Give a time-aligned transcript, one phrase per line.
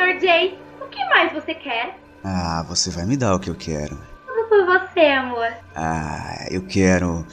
[0.00, 0.18] Sr.
[0.18, 1.98] Jay, o que mais você quer?
[2.24, 3.98] Ah, você vai me dar o que eu quero.
[4.26, 5.52] Tudo por você, amor.
[5.76, 7.26] Ah, eu quero.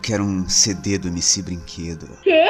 [0.00, 2.08] Quero um CD do MC Brinquedo.
[2.22, 2.46] Quê?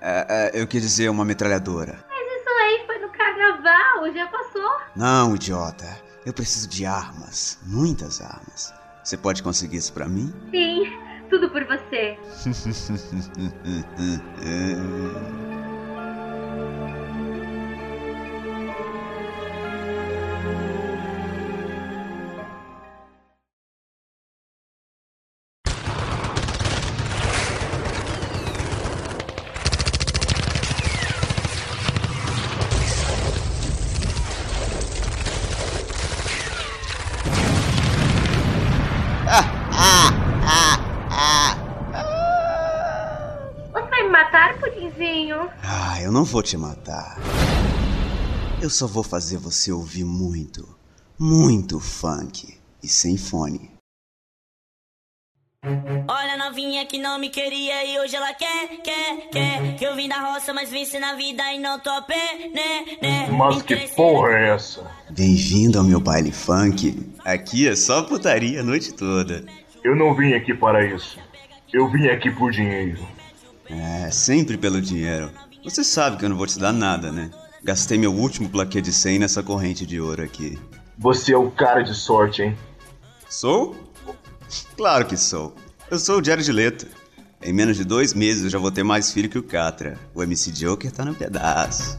[0.00, 2.02] Ah, ah, eu quis dizer uma metralhadora.
[2.08, 4.70] Mas isso aí foi no carnaval, já passou.
[4.96, 5.84] Não, idiota.
[6.24, 7.58] Eu preciso de armas.
[7.66, 8.72] Muitas armas.
[9.04, 10.32] Você pode conseguir isso pra mim?
[10.50, 10.90] Sim,
[11.28, 12.18] tudo por você.
[46.30, 47.18] vou te matar.
[48.62, 50.64] Eu só vou fazer você ouvir muito,
[51.18, 53.68] muito funk e sem fone.
[56.08, 59.76] Olha a novinha que não me queria e hoje ela quer, quer, quer.
[59.76, 62.98] Que eu vim da roça, mas venci na vida e não tô a pé, né,
[63.02, 63.28] né.
[63.30, 64.88] Mas que porra é essa?
[65.10, 67.12] Bem-vindo ao meu baile funk.
[67.24, 69.44] Aqui é só putaria a noite toda.
[69.82, 71.18] Eu não vim aqui para isso.
[71.72, 73.04] Eu vim aqui por dinheiro.
[73.68, 75.30] É, sempre pelo dinheiro.
[75.62, 77.30] Você sabe que eu não vou te dar nada, né?
[77.62, 80.58] Gastei meu último plaquê de 100 nessa corrente de ouro aqui.
[80.96, 82.56] Você é o cara de sorte, hein?
[83.28, 83.76] Sou?
[84.74, 85.54] Claro que sou.
[85.90, 86.86] Eu sou o Jared Leto.
[87.42, 89.98] Em menos de dois meses eu já vou ter mais filho que o Catra.
[90.14, 91.98] O MC Joker tá no pedaço.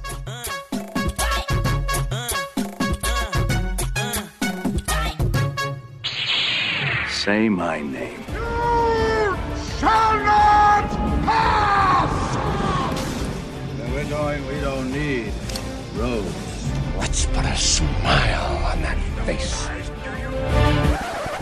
[7.08, 8.21] Say my name.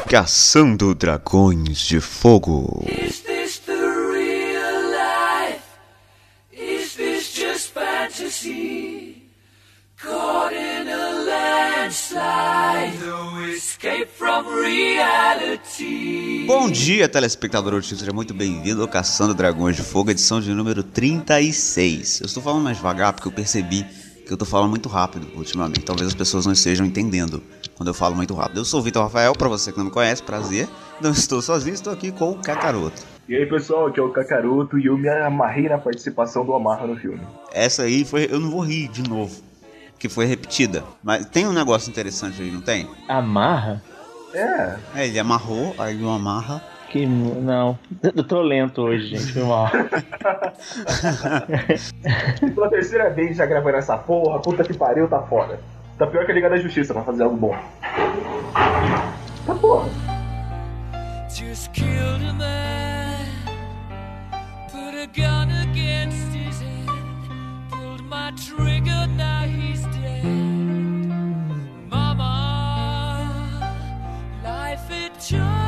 [0.10, 2.84] Caçando Dragões de Fogo.
[2.88, 5.62] Is this the real life?
[6.52, 9.22] Is this just fantasy?
[10.02, 11.12] Caught in a
[11.86, 16.46] landslide, no escape from reality.
[16.48, 22.22] Bom dia, telespectador seja muito bem-vindo ao Caçando Dragões de Fogo, edição de número 36.
[22.22, 23.86] Eu estou falando mais devagar porque eu percebi
[24.30, 25.82] que eu estou falando muito rápido ultimamente.
[25.82, 27.42] Talvez as pessoas não estejam entendendo
[27.76, 28.58] quando eu falo muito rápido.
[28.60, 30.70] Eu sou o Vitor Rafael, para você que não me conhece, prazer.
[31.02, 33.02] Não estou sozinho, estou aqui com o Cacaroto.
[33.28, 36.86] E aí, pessoal, aqui é o Kakaroto e eu me amarrei na participação do Amarra
[36.86, 37.22] no filme.
[37.52, 38.28] Essa aí foi.
[38.30, 39.42] Eu não vou rir de novo,
[39.98, 40.84] que foi repetida.
[41.04, 42.88] Mas tem um negócio interessante aí, não tem?
[43.08, 43.82] Amarra?
[44.32, 46.64] É, É, ele amarrou, aí não amarra.
[46.90, 47.06] Que.
[47.06, 47.78] Não.
[48.02, 49.34] Eu tô lento hoje, gente.
[49.34, 49.70] Foi mal.
[52.56, 55.60] pela terceira vez já gravando essa porra, puta que pariu, tá foda.
[56.00, 57.56] Tá pior que a Liga da Justiça pra fazer algo bom.
[59.46, 59.88] Tá porra.
[61.30, 63.26] Just killed a man,
[64.72, 66.90] put a gun against his head,
[67.70, 70.26] pulled my trigger, now he's dead.
[71.88, 73.72] Mama,
[74.44, 75.59] life had just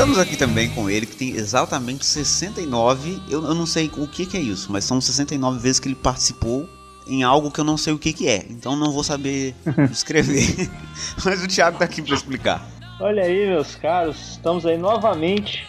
[0.00, 3.20] Estamos aqui também com ele, que tem exatamente 69.
[3.28, 5.94] Eu, eu não sei o que, que é isso, mas são 69 vezes que ele
[5.94, 6.66] participou
[7.06, 8.46] em algo que eu não sei o que, que é.
[8.48, 9.54] Então não vou saber
[9.92, 10.70] escrever.
[11.22, 12.66] mas o Thiago tá aqui para explicar.
[12.98, 14.30] Olha aí, meus caros.
[14.30, 15.68] Estamos aí novamente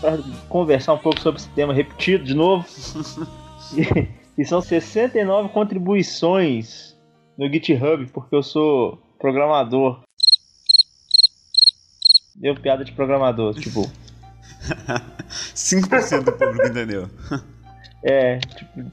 [0.00, 2.64] para conversar um pouco sobre esse tema repetido de novo.
[3.74, 4.08] E,
[4.40, 6.96] e são 69 contribuições
[7.36, 10.05] no GitHub, porque eu sou programador.
[12.46, 13.90] Deu piada de programador, tipo.
[15.52, 17.10] 5% do público entendeu.
[18.04, 18.92] É, tipo.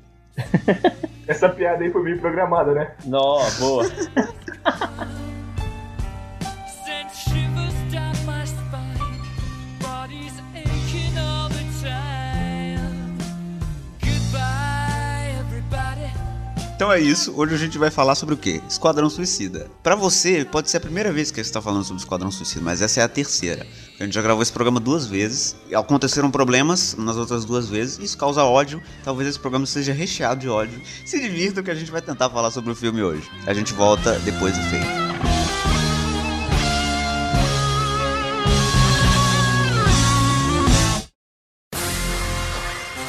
[1.27, 2.95] Essa piada aí foi bem programada, né?
[3.05, 3.85] Nó, boa.
[16.83, 18.61] Então é isso, hoje a gente vai falar sobre o quê?
[18.67, 19.71] Esquadrão Suicida.
[19.81, 22.81] Pra você, pode ser a primeira vez que você está falando sobre Esquadrão Suicida, mas
[22.81, 23.65] essa é a terceira.
[23.97, 28.17] A gente já gravou esse programa duas vezes, aconteceram problemas nas outras duas vezes, isso
[28.17, 30.81] causa ódio, talvez esse programa seja recheado de ódio.
[31.05, 33.31] Se divirtam que a gente vai tentar falar sobre o filme hoje.
[33.47, 34.85] A gente volta depois do feito.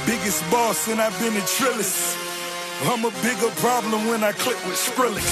[0.07, 2.34] Biggest boss and I've been a trillist.
[2.83, 5.25] I'm a bigger problem when I click with Skrillex.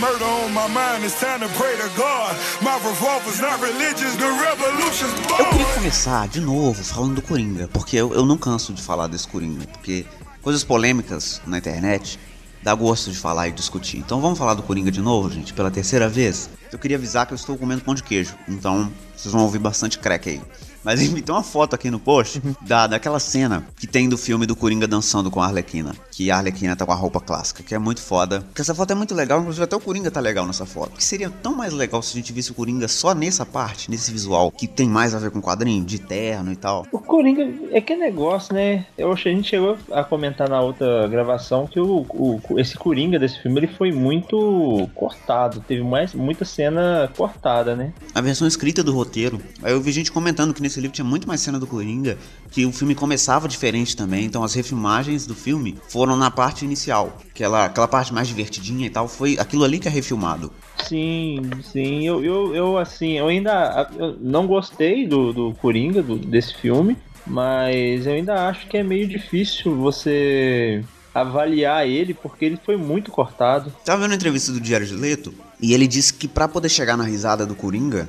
[0.00, 2.34] Murder on my mind, it's time to pray to God.
[2.62, 5.74] My revolver's not religious, the revolution's Eu queria born.
[5.74, 9.66] começar de novo falando do Coringa, porque eu, eu não canso de falar desse Coringa,
[9.66, 10.04] porque
[10.42, 12.18] coisas polêmicas na internet
[12.62, 13.98] dá gosto de falar e discutir.
[13.98, 16.50] Então vamos falar do Coringa de novo, gente, pela terceira vez.
[16.72, 19.98] Eu queria avisar que eu estou comendo pão de queijo, então vocês vão ouvir bastante
[19.98, 20.42] crack aí.
[20.86, 24.46] Mas enfim, tem uma foto aqui no post da, daquela cena que tem do filme
[24.46, 25.94] do Coringa dançando com a Arlequina.
[26.12, 28.40] Que a Arlequina tá com a roupa clássica, que é muito foda.
[28.40, 30.92] Porque essa foto é muito legal, inclusive até o Coringa tá legal nessa foto.
[30.92, 34.10] Que seria tão mais legal se a gente visse o Coringa só nessa parte, nesse
[34.12, 36.86] visual, que tem mais a ver com quadrinho, de terno e tal.
[36.92, 37.42] O Coringa
[37.72, 38.86] é que negócio, né?
[38.96, 42.76] Eu acho que a gente chegou a comentar na outra gravação que o, o- esse
[42.76, 45.60] Coringa desse filme ele foi muito cortado.
[45.66, 47.92] Teve mais, muita cena cortada, né?
[48.14, 51.26] A versão escrita do roteiro, aí eu vi gente comentando que nesse livro tinha muito
[51.28, 52.16] mais cena do Coringa,
[52.50, 57.18] que o filme começava diferente também, então as refilmagens do filme foram na parte inicial,
[57.30, 60.52] aquela, aquela parte mais divertidinha e tal, foi aquilo ali que é refilmado.
[60.86, 62.06] Sim, sim.
[62.06, 66.96] Eu, eu, eu assim, eu ainda eu não gostei do, do Coringa, do- desse filme,
[67.26, 70.84] mas eu ainda acho que é meio difícil você
[71.14, 73.72] avaliar ele porque ele foi muito cortado.
[73.84, 76.96] Tava vendo a entrevista do Diário de Leto, e ele disse que pra poder chegar
[76.96, 78.08] na risada do Coringa,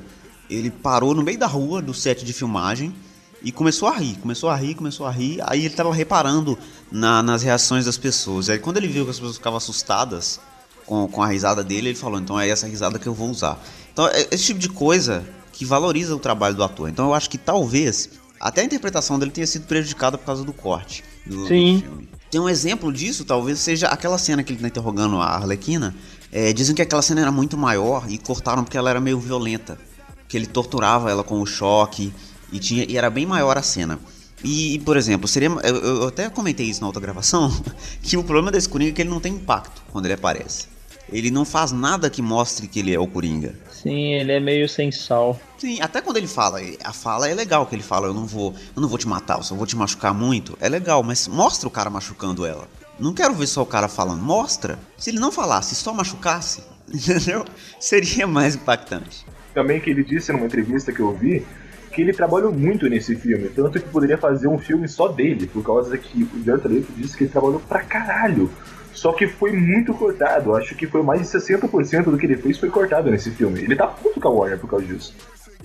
[0.50, 2.94] ele parou no meio da rua do set de filmagem
[3.42, 6.58] e começou a rir, começou a rir, começou a rir, aí ele tava reparando
[6.90, 8.48] na- nas reações das pessoas.
[8.48, 10.40] Aí quando ele viu que as pessoas ficavam assustadas
[10.86, 13.62] com, com a risada dele, ele falou, então é essa risada que eu vou usar.
[13.92, 16.88] Então é esse tipo de coisa que valoriza o trabalho do ator.
[16.88, 18.10] Então eu acho que talvez
[18.40, 21.80] até a interpretação dele tenha sido prejudicada por causa do corte do, do Sim.
[21.82, 22.08] filme.
[22.30, 25.94] Tem um exemplo disso, talvez seja aquela cena que ele tá interrogando a Arlequina.
[26.30, 29.78] É, dizem que aquela cena era muito maior e cortaram porque ela era meio violenta.
[30.28, 32.12] Que ele torturava ela com o choque
[32.52, 33.98] e, tinha, e era bem maior a cena.
[34.44, 35.48] E, por exemplo, seria.
[35.64, 37.50] Eu, eu até comentei isso na outra gravação,
[38.02, 40.66] que o problema desse Coringa é que ele não tem impacto quando ele aparece.
[41.10, 43.58] Ele não faz nada que mostre que ele é o Coringa.
[43.72, 45.40] Sim, ele é meio sem sal.
[45.56, 48.54] Sim, até quando ele fala, a fala é legal que ele fala, eu não vou,
[48.76, 50.56] eu não vou te matar, eu só vou te machucar muito.
[50.60, 52.68] É legal, mas mostra o cara machucando ela.
[52.98, 54.78] Não quero ver só o cara falando, mostra.
[54.98, 57.44] Se ele não falasse, só machucasse, entendeu?
[57.80, 59.24] Seria mais impactante.
[59.54, 61.44] Também que ele disse numa entrevista que eu vi
[61.92, 65.64] que ele trabalhou muito nesse filme, tanto que poderia fazer um filme só dele, por
[65.64, 68.50] causa que o Jared Leto disse que ele trabalhou pra caralho.
[68.92, 72.58] Só que foi muito cortado, acho que foi mais de 60% do que ele fez
[72.58, 73.60] foi cortado nesse filme.
[73.60, 75.14] Ele tá puto com a Warner por causa disso.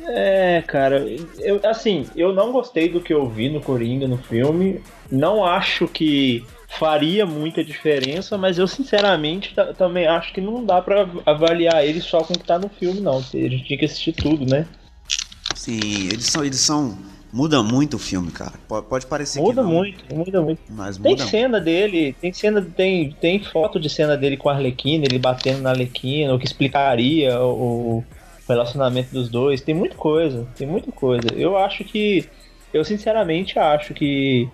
[0.02, 1.06] É, cara,
[1.40, 4.82] eu assim, eu não gostei do que eu vi no Coringa no filme.
[5.12, 6.46] Não acho que
[6.78, 12.02] faria muita diferença, mas eu sinceramente ta- também acho que não dá pra avaliar ele
[12.02, 13.18] só com o que tá no filme, não.
[13.18, 14.66] A gente tinha que assistir tudo, né?
[15.56, 16.98] Sim, eles são, eles são,
[17.32, 18.54] muda muito o filme, cara.
[18.68, 20.62] Pode, pode parecer Muda que não, muito, muda muito.
[20.70, 21.24] mas Tem muda.
[21.26, 25.62] cena dele, tem cena, tem, tem foto de cena dele com a Arlequina, ele batendo
[25.62, 28.04] na Arlequina, o que explicaria o, o
[28.50, 29.62] relacionamento dos dois.
[29.62, 31.28] Tem muita coisa, tem muita coisa.
[31.36, 32.26] Eu acho que,
[32.74, 34.50] eu sinceramente acho que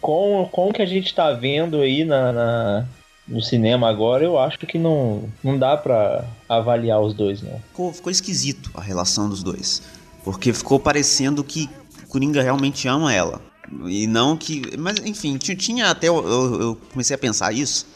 [0.00, 2.84] com, com o que a gente tá vendo aí na, na-
[3.28, 7.58] no cinema agora, eu acho que não, não dá pra avaliar os dois, não.
[7.68, 9.82] ficou, ficou esquisito a relação dos dois.
[10.24, 11.68] Porque ficou parecendo que
[12.08, 13.40] Coringa realmente ama ela.
[13.86, 14.76] E não que.
[14.76, 16.08] Mas enfim, ti- tinha até.
[16.08, 17.86] Eu, eu- eu comecei a pensar isso.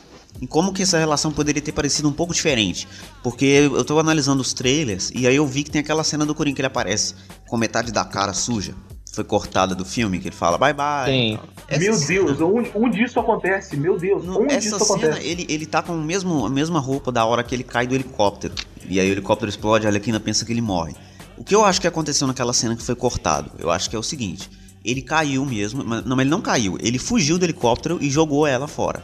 [0.40, 2.86] Em como que essa relação poderia ter parecido um pouco diferente.
[3.22, 6.34] Porque eu tô analisando os trailers e aí eu vi que tem aquela cena do
[6.34, 7.14] Coringa que ele aparece
[7.48, 8.74] com metade da cara suja.
[9.16, 11.06] Foi cortada do filme, que ele fala bye bye.
[11.10, 11.38] Sim.
[11.80, 13.74] meu cena- Deus, onde, onde isso acontece?
[13.74, 15.26] Meu Deus, onde essa isso cena, acontece?
[15.26, 17.94] ele, ele tá com o mesmo, a mesma roupa da hora que ele cai do
[17.94, 18.54] helicóptero.
[18.86, 20.94] E aí o helicóptero explode, a Arlequina pensa que ele morre.
[21.38, 23.50] O que eu acho que aconteceu naquela cena que foi cortado?
[23.58, 24.50] Eu acho que é o seguinte:
[24.84, 28.46] ele caiu mesmo, mas, não, mas ele não caiu, ele fugiu do helicóptero e jogou
[28.46, 29.02] ela fora.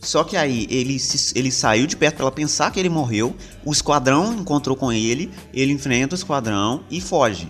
[0.00, 3.36] Só que aí ele, se- ele saiu de perto pra ela pensar que ele morreu,
[3.64, 7.46] o esquadrão encontrou com ele, ele enfrenta o esquadrão e foge.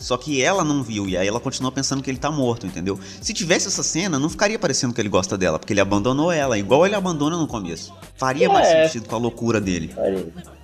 [0.00, 2.98] Só que ela não viu, e aí ela continua pensando que ele tá morto, entendeu?
[3.20, 6.58] Se tivesse essa cena, não ficaria parecendo que ele gosta dela, porque ele abandonou ela,
[6.58, 7.92] igual ele abandona no começo.
[8.16, 8.88] Faria mais É.
[8.88, 9.94] sentido com a loucura dele.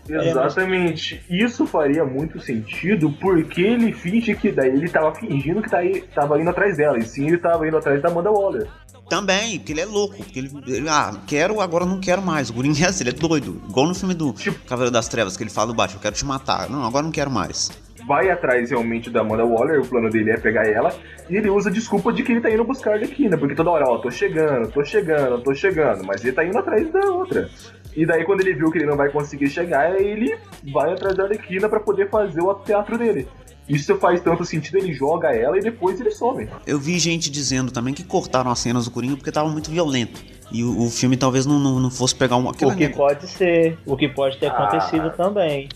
[0.09, 1.21] Exatamente.
[1.29, 6.41] Isso faria muito sentido porque ele finge que daí ele tava fingindo que aí, tava
[6.41, 6.99] indo atrás dela.
[6.99, 8.69] E sim, ele tava indo atrás da Amanda Waller.
[9.09, 12.51] Também, porque ele é louco, porque ele, ele- ah, quero, agora não quero mais.
[12.51, 13.61] O é assim, ele é doido.
[13.69, 16.15] Igual no filme do Tipo- Cavaleiro das Trevas, que ele fala do Batman, eu quero
[16.17, 16.69] te matar.
[16.71, 17.71] Não, agora não quero mais.
[18.07, 20.95] Vai atrás realmente da Amanda Waller, o plano dele é pegar ela,
[21.29, 23.71] e ele usa a desculpa de que ele tá indo buscar a Arlequina, porque toda
[23.71, 27.49] hora, ó, tô chegando, tô chegando, tô chegando, mas ele tá indo atrás da outra.
[27.97, 30.37] E daí quando ele viu que ele não vai conseguir chegar, ele
[30.73, 33.27] vai atrás da Arlequina pra poder fazer o teatro dele.
[33.69, 36.49] Isso faz tanto sentido, ele joga ela e depois ele some.
[36.65, 40.23] Eu vi gente dizendo também que cortaram as cenas do Coringa porque tava muito violento.
[40.53, 42.51] E o, o filme talvez não, não, não fosse pegar uma.
[42.51, 44.53] O que pode ser, o que pode ter Ah.
[44.53, 45.69] acontecido também.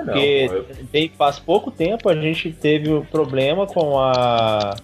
[0.00, 0.12] Ah, não.
[0.12, 4.76] Porque eu- tem, faz pouco tempo a gente teve um problema com a.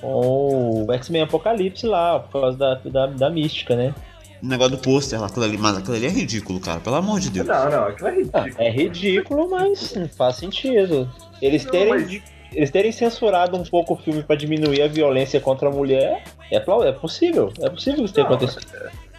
[0.00, 3.94] com o X-Men Apocalipse lá, por causa da, da, da mística, né?
[4.42, 7.18] O negócio do pôster lá, aquilo ali, mas aquilo ali é ridículo, cara, pelo amor
[7.18, 7.46] de Deus.
[7.46, 8.54] Não, não, aquilo é Ah, ridículo.
[8.58, 11.10] É ridículo, mas faz sentido.
[11.42, 12.22] Eles Não, terem, mas-
[12.54, 16.22] eles terem censurado um pouco o filme pra diminuir a violência contra a mulher
[16.52, 17.52] é, é possível.
[17.60, 18.64] É possível isso ter Não, acontecido.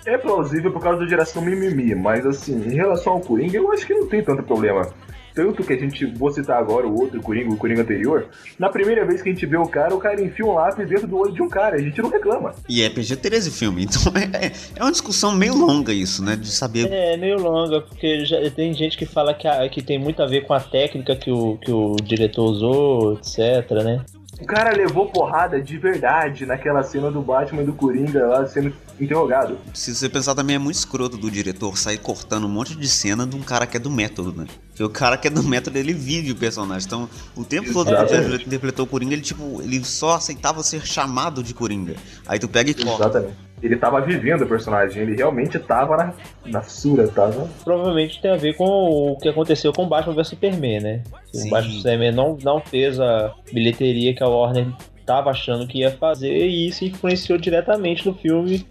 [0.05, 3.85] É plausível por causa da geração mimimi, mas assim, em relação ao Coringa, eu acho
[3.85, 4.89] que não tem tanto problema.
[5.33, 9.05] Tanto que a gente, vou citar agora o outro Coringa, o Coringa anterior, na primeira
[9.05, 11.33] vez que a gente vê o cara, o cara enfia um lápis dentro do olho
[11.33, 12.53] de um cara, a gente não reclama.
[12.67, 16.35] E é PG-13 o filme, então é, é- é uma discussão meio longa isso, né?
[16.35, 16.91] De saber.
[16.91, 20.25] É meio longa, porque já tem gente que fala que, a- que tem muito a
[20.25, 24.03] ver com a técnica que o, que o diretor usou, etc, né?
[24.39, 28.73] O cara levou porrada de verdade naquela cena do Batman e do Coringa lá sendo
[28.99, 29.57] interrogado.
[29.73, 33.27] Se você pensar também é muito escroto do diretor sair cortando um monte de cena
[33.27, 34.47] de um cara que é do método, né?
[34.69, 36.87] Porque o cara que é do método, ele vive o personagem.
[36.87, 40.85] Então, o tempo todo que ele interpretou o Coringa, ele tipo, ele só aceitava ser
[40.85, 41.95] chamado de Coringa.
[42.25, 43.03] Aí tu pega e corta.
[43.09, 43.48] Exatamente.
[43.61, 46.13] Ele tava vivendo o personagem, ele realmente tava na,
[46.45, 47.49] na sura, tava.
[47.63, 51.03] Provavelmente tem a ver com o que aconteceu com Batman vs Superman, né?
[51.33, 51.47] Sim.
[51.47, 54.67] O Batman vs Superman não, não fez a bilheteria que a Warner
[55.05, 58.65] tava achando que ia fazer e isso influenciou diretamente no filme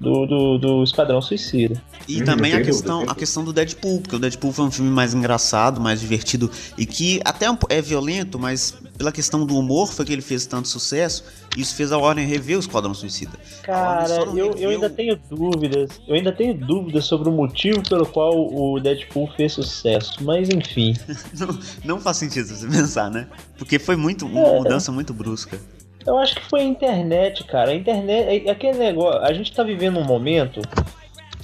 [0.00, 1.80] do, do, do Esquadrão Suicida.
[2.06, 4.90] E Hum, também a questão, a questão do Deadpool, porque o Deadpool foi um filme
[4.90, 10.04] mais engraçado, mais divertido e que até é violento, mas pela questão do humor foi
[10.04, 11.24] que ele fez tanto sucesso.
[11.56, 13.32] e Isso fez a Warner rever o Esquadrão Suicida.
[13.62, 16.00] Cara, eu, eu ainda tenho dúvidas.
[16.08, 20.18] Eu ainda tenho dúvidas sobre o motivo pelo qual o Deadpool fez sucesso.
[20.22, 20.94] Mas enfim.
[21.38, 23.26] Não, não faz sentido você pensar, né?
[23.58, 24.58] Porque foi muito uma É.
[24.58, 25.60] mudança muito brusca.
[26.06, 27.70] Eu acho que foi a internet, cara.
[27.70, 28.46] A internet.
[28.46, 29.20] é- Aquele negócio.
[29.22, 30.60] A gente tá vivendo um momento.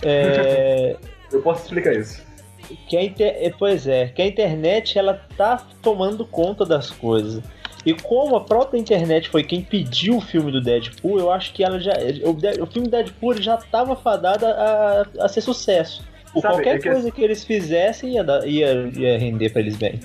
[0.04, 0.96] É.
[1.32, 2.22] Eu posso explicar isso.
[2.88, 3.36] que a inter...
[3.40, 7.42] é, Pois é, que a internet ela tá tomando conta das coisas.
[7.84, 11.62] E como a própria internet foi quem pediu o filme do Deadpool, eu acho que
[11.62, 11.92] ela já.
[12.62, 16.02] O, filme Deadpool já estava fadado a, a ser sucesso.
[16.40, 19.76] Sabe, qualquer é que- coisa que eles fizessem ia, dar- ia, ia render pra eles
[19.76, 20.00] bem.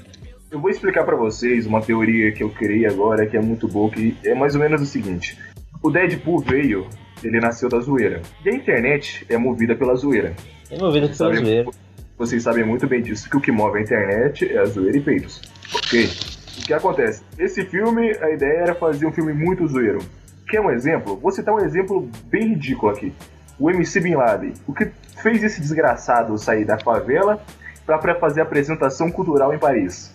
[0.52, 3.90] Eu vou explicar pra vocês uma teoria que eu criei agora, que é muito boa,
[3.92, 5.38] que é mais ou menos o seguinte.
[5.82, 6.88] O Deadpool veio,
[7.24, 8.22] ele nasceu da zoeira.
[8.44, 10.34] E a internet é movida pela zoeira.
[10.72, 11.70] É Vocês pela sabem, zoeira.
[12.18, 15.02] vocês sabem muito bem disso, que o que move a internet é a zoeira e
[15.02, 15.42] peitos.
[15.74, 16.10] Ok?
[16.58, 17.22] O que acontece?
[17.38, 20.00] Esse filme, a ideia era fazer um filme muito zoeiro.
[20.48, 21.16] Quer um exemplo?
[21.16, 23.14] Vou citar um exemplo bem ridículo aqui.
[23.60, 24.54] O MC Bin Laden.
[24.66, 24.90] O que
[25.22, 27.40] fez esse desgraçado sair da favela
[27.86, 30.12] pra fazer apresentação cultural em Paris?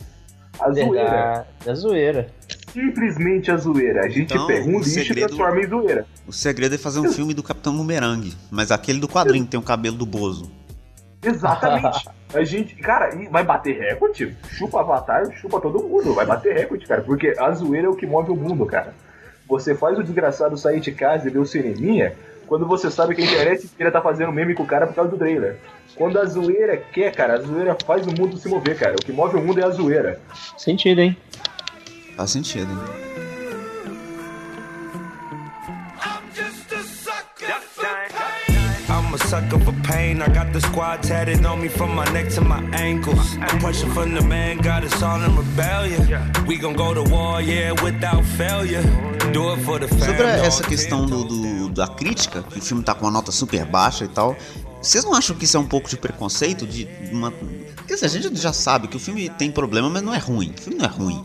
[0.60, 1.46] A zoeira.
[1.66, 2.26] É zoeira.
[2.72, 4.04] Simplesmente a zoeira.
[4.04, 6.06] A gente Então, pega um o lixo e segredo- transforma em zoeira.
[6.26, 9.60] O segredo é fazer um filme do Capitão Boomerang, mas aquele do quadrinho que tem
[9.60, 10.50] o cabelo do Bozo.
[11.22, 12.04] Exatamente.
[12.34, 14.36] A gente, cara, e vai bater recorde?
[14.48, 16.12] Chupa Avatar, chupa todo mundo.
[16.14, 17.00] Vai bater recorde, cara.
[17.00, 18.92] Porque a zoeira é o que move o mundo, cara.
[19.48, 22.12] Você faz o desgraçado sair de casa e ver o cineminha
[22.46, 25.10] quando você sabe que a internet inteira tá fazendo meme com o cara por causa
[25.10, 25.58] do trailer.
[25.96, 28.94] Quando a zoeira quer, cara, a zoeira faz o mundo se mover, cara.
[28.94, 30.20] O que move o mundo é a zoeira.
[30.56, 31.16] Sentido, hein?
[32.16, 33.13] Faz sentido, hein?
[39.34, 40.22] Sucker for pain.
[40.22, 43.36] I got the squad tatted on me from my neck to my ankles.
[43.60, 46.02] Pressure from the man got us all in rebellion.
[46.46, 48.82] We gon' go to war, yeah, without failure.
[49.32, 50.06] Do it for the family.
[50.18, 53.64] Sobre essa questão do, do- da crítica, que o filme tá com uma nota super
[53.64, 54.36] baixa e tal,
[54.80, 56.64] vocês não acham que isso é um pouco de preconceito?
[56.66, 57.32] De uma...
[57.88, 60.54] Quer dizer, a gente já sabe que o filme tem problema, mas não é ruim.
[60.56, 61.24] O filme não é ruim.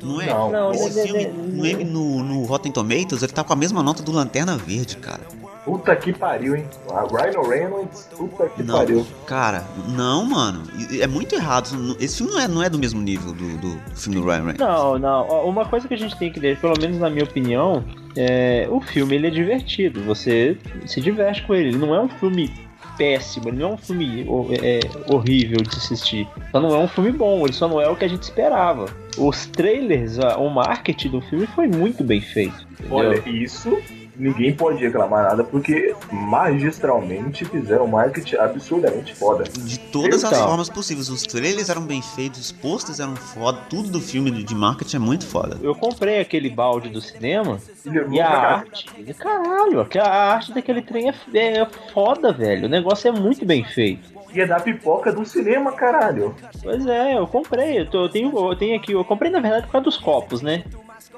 [0.00, 0.26] Não é?
[0.26, 0.72] Não.
[0.72, 1.24] Esse filme,
[1.72, 5.22] é- no, no Rotten Tomatoes, ele tá com a mesma nota do Lanterna Verde, cara.
[5.64, 6.64] Puta que pariu, hein?
[6.90, 9.06] A Ryan Reynolds, puta que Não, pariu.
[9.26, 10.62] cara, não, mano.
[11.00, 11.96] É muito errado.
[12.00, 14.58] Esse filme não é, não é do mesmo nível do, do filme do Ryan Reynolds.
[14.60, 15.26] Não, não.
[15.48, 17.84] Uma coisa que a gente tem que ler, pelo menos na minha opinião,
[18.16, 20.02] é o filme ele é divertido.
[20.04, 21.68] Você se diverte com ele.
[21.68, 22.50] Ele não é um filme
[22.96, 24.26] péssimo, ele não é um filme
[24.60, 24.80] é,
[25.12, 26.26] horrível de se assistir.
[26.50, 28.86] Só não é um filme bom, ele só não é o que a gente esperava.
[29.16, 32.66] Os trailers, o marketing do filme foi muito bem feito.
[32.72, 32.96] entendeu?
[32.96, 33.76] Olha, isso
[34.18, 39.44] ninguém pode reclamar nada, porque magistralmente fizeram um marketing absurdamente foda.
[39.44, 40.46] De todas as Então.
[40.48, 41.08] formas possíveis.
[41.08, 44.98] Os trailers eram bem feitos, os posters eram foda, tudo do filme de marketing é
[44.98, 45.56] muito foda.
[45.62, 48.86] Eu comprei aquele balde do cinema E levou e a arte,
[49.18, 51.14] caralho, a arte daquele trem é,
[51.60, 52.66] é foda, velho.
[52.66, 54.18] O negócio é muito bem feito.
[54.34, 56.34] Ia dar pipoca do cinema, caralho.
[56.62, 57.80] Pois é, eu comprei.
[57.80, 60.42] Eu, tô- eu tenho, eu tenho aqui, eu comprei na verdade por causa dos copos,
[60.42, 60.64] né?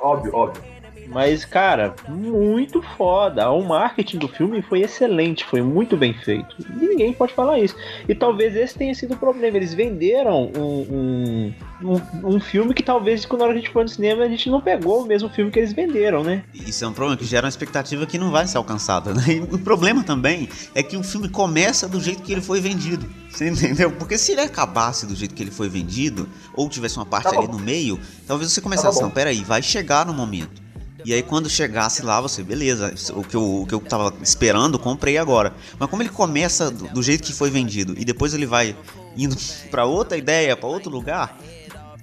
[0.01, 0.63] Óbvio, óbvio.
[1.11, 3.51] Mas, cara, muito foda.
[3.51, 6.55] O marketing do filme foi excelente, foi muito bem feito.
[6.77, 7.75] Ninguém pode falar isso.
[8.09, 9.57] E talvez esse tenha sido o problema.
[9.57, 14.23] Eles venderam um, um, um, um filme que talvez quando a gente foi no cinema
[14.23, 16.45] a gente não pegou o mesmo filme que eles venderam, né?
[16.55, 19.13] Isso é um problema que gera uma expectativa que não vai ser alcançada.
[19.13, 19.23] Né?
[19.29, 23.05] E o problema também é que o filme começa do jeito que ele foi vendido.
[23.31, 23.91] Você entendeu?
[23.91, 27.39] Porque se ele acabasse do jeito que ele foi vendido, ou tivesse uma parte Tá
[27.39, 29.05] ali no meio, talvez você Tá começasse, bom.
[29.05, 30.70] não, peraí, vai chegar no momento.
[31.05, 34.79] E aí quando chegasse lá, você, beleza, o que eu, o que eu tava esperando,
[34.79, 35.53] comprei agora.
[35.79, 38.77] Mas como ele começa do, do jeito que foi vendido e depois ele vai
[39.17, 39.37] indo
[39.71, 41.39] pra outra ideia, pra outro lugar,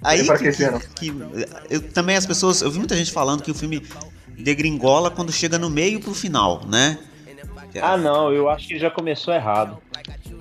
[0.03, 0.51] aí que-
[0.95, 1.13] que-
[1.69, 3.81] eu também as pessoas, eu vi muita gente falando que o filme
[4.37, 6.97] degringola quando chega no meio pro final, né?
[7.81, 9.77] Ah, não, eu acho que já começou errado.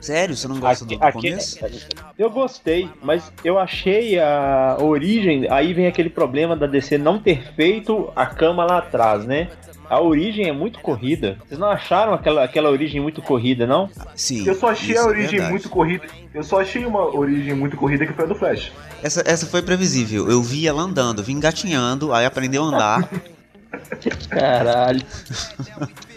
[0.00, 1.58] Sério, você não gosta Aqui- do aqui- começo?
[2.18, 5.46] Eu gostei, mas eu achei a origem.
[5.50, 9.48] Aí vem aquele problema da DC não ter feito a cama lá atrás, né?
[9.88, 11.38] A origem é muito corrida.
[11.46, 13.88] Vocês não acharam aquela, aquela origem muito corrida, não?
[14.16, 14.46] Sim.
[14.46, 15.50] Eu só achei a é origem verdade.
[15.52, 16.04] muito corrida.
[16.34, 18.72] Eu só achei uma origem muito corrida que foi a do Flash.
[19.02, 20.28] Essa, essa foi previsível.
[20.28, 23.08] Eu vi ela andando, vim engatinhando, aí aprendeu a andar.
[24.28, 25.02] Caralho.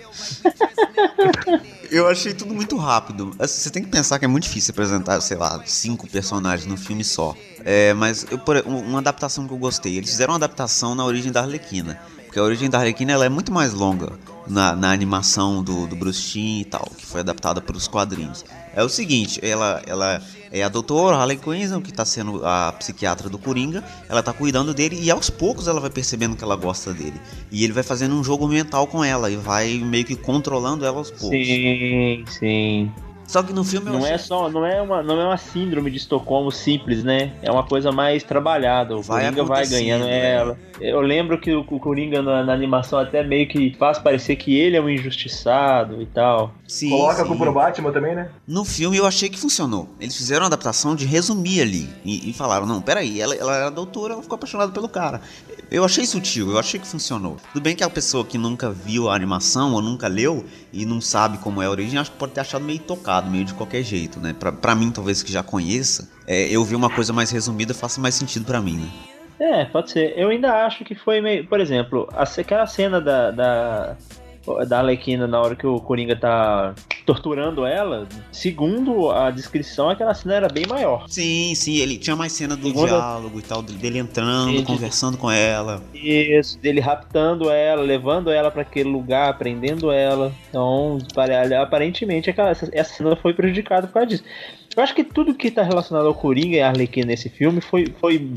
[1.92, 3.32] Eu achei tudo muito rápido.
[3.40, 6.78] Assim, Você tem que pensar que é muito difícil apresentar, sei lá, cinco personagens num
[6.78, 7.36] filme só.
[7.66, 9.98] É, mas eu, um- uma adaptação que eu gostei.
[9.98, 12.00] Eles fizeram uma adaptação na origem da Arlequina.
[12.26, 14.14] Porque a origem da Arlequina ela é muito mais longa
[14.50, 18.44] na, na animação do, do Bruce e tal, que foi adaptada para os quadrinhos.
[18.74, 23.30] É o seguinte, ela, ela é a doutora Harley Quinn, que tá sendo a psiquiatra
[23.30, 26.94] do Coringa, ela tá cuidando dele e aos poucos ela vai percebendo que ela gosta
[26.94, 27.20] dele.
[27.52, 30.98] E ele vai fazendo um jogo mental com ela e vai meio que controlando ela
[30.98, 31.30] aos poucos.
[31.30, 32.92] Sim, sim.
[33.30, 35.38] Só que no filme eu Não achei- é só, não é uma, não é uma
[35.38, 37.32] síndrome de Estocolmo simples, né?
[37.44, 38.98] É uma coisa mais trabalhada.
[38.98, 40.32] O Vai Coringa vai ganhando é.
[40.34, 40.58] ela.
[40.82, 44.58] Eu lembro que o, o Coringa na, na animação até meio que faz parecer que
[44.58, 46.56] ele é um injustiçado e tal.
[46.68, 47.30] Sim, Coloca sim.
[47.36, 48.30] no Batman também, né?
[48.48, 49.88] No filme eu achei que funcionou.
[50.00, 51.88] Eles fizeram uma adaptação de resumir ali.
[52.04, 55.22] E, e falaram, não, peraí, ela, ela era doutora, ela ficou apaixonada pelo cara.
[55.72, 57.38] Eu achei sutil, eu achei que funcionou.
[57.54, 60.44] Tudo bem que a pessoa que nunca viu a animação ou nunca leu
[60.74, 63.46] e não sabe como é a origem, acho que pode ter achado meio tocado, meio
[63.46, 64.34] de qualquer jeito, né?
[64.34, 68.02] Pra, pra mim, talvez que já conheça, é, eu ver uma coisa mais resumida faça
[68.02, 68.90] mais sentido pra mim, né?
[69.40, 70.14] É, pode ser.
[70.18, 71.48] Eu ainda acho que foi meio.
[71.48, 73.32] Por exemplo, aquela cena da.
[73.32, 73.98] da...
[74.68, 76.74] Da Arlequina na hora que o Coringa tá
[77.06, 81.06] torturando ela, segundo a descrição, aquela cena era bem maior.
[81.08, 85.18] Sim, sim, ele tinha mais cena do Segunda- diálogo e tal, dele entrando, Ele- conversando
[85.18, 85.82] com ela.
[85.94, 90.32] Isso, dele raptando ela, levando ela pra aquele lugar, prendendo ela.
[90.50, 94.24] Então, pare- aparentemente, aquela, essa, essa cena foi prejudicada por causa disso.
[94.78, 97.88] Eu acho que tudo que tá relacionado ao Coringa e a Arlequina nesse filme foi,
[98.00, 98.32] foi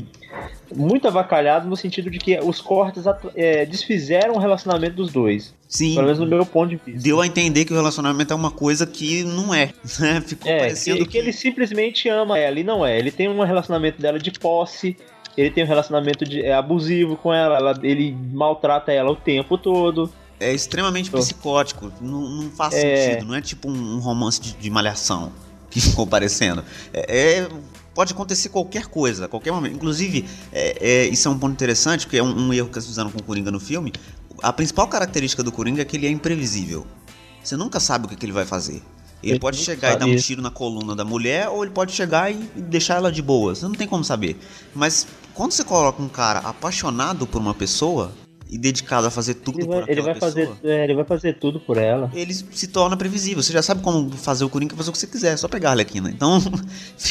[0.75, 3.03] muito avacalhado no sentido de que os cortes
[3.35, 5.53] é, desfizeram o relacionamento dos dois.
[5.69, 5.93] Sim.
[5.93, 7.01] Pelo menos no meu ponto de vista.
[7.01, 9.69] Deu a entender que o relacionamento é uma coisa que não é,
[9.99, 10.21] né?
[10.21, 12.97] Ficou É, parecendo que, que ele simplesmente ama ela e não é.
[12.97, 14.97] Ele tem um relacionamento dela de posse,
[15.37, 19.57] ele tem um relacionamento de, é, abusivo com ela, ela- ele maltrata ela o tempo
[19.57, 20.11] todo.
[20.39, 21.17] é extremamente Tô.
[21.19, 21.91] psicótico.
[22.01, 23.11] Não, não faz É.
[23.11, 23.27] sentido.
[23.27, 25.31] Não é tipo um, um romance de, de malhação
[25.73, 26.63] que ficou parecendo.
[26.93, 27.49] É, é-
[27.93, 29.75] pode acontecer qualquer coisa, qualquer momento.
[29.75, 32.87] Inclusive, é, é, isso é um ponto interessante, porque é um, um erro que eles
[32.87, 33.91] fizeram com o Coringa no filme.
[34.41, 36.87] A principal característica do Coringa é que ele é imprevisível.
[37.43, 38.81] Você nunca sabe o que, que ele vai fazer.
[39.21, 41.93] Ele Ele pode chegar e dar um tiro na coluna da mulher, ou ele pode
[41.93, 43.55] chegar e deixar ela de boa.
[43.55, 44.37] Você não tem como saber.
[44.73, 48.11] Mas quando você coloca um cara apaixonado por uma pessoa
[48.53, 50.93] e dedicado a fazer tudo Ele por vai, aquela ele vai pessoa, fazer, é, ele
[50.93, 52.11] vai fazer tudo por ela.
[52.13, 53.41] ele se torna previsível.
[53.41, 55.69] Você já sabe como fazer o Coringa fazer o que você quiser, é só pegar
[55.69, 56.11] a Arlequina.
[56.11, 56.39] Então,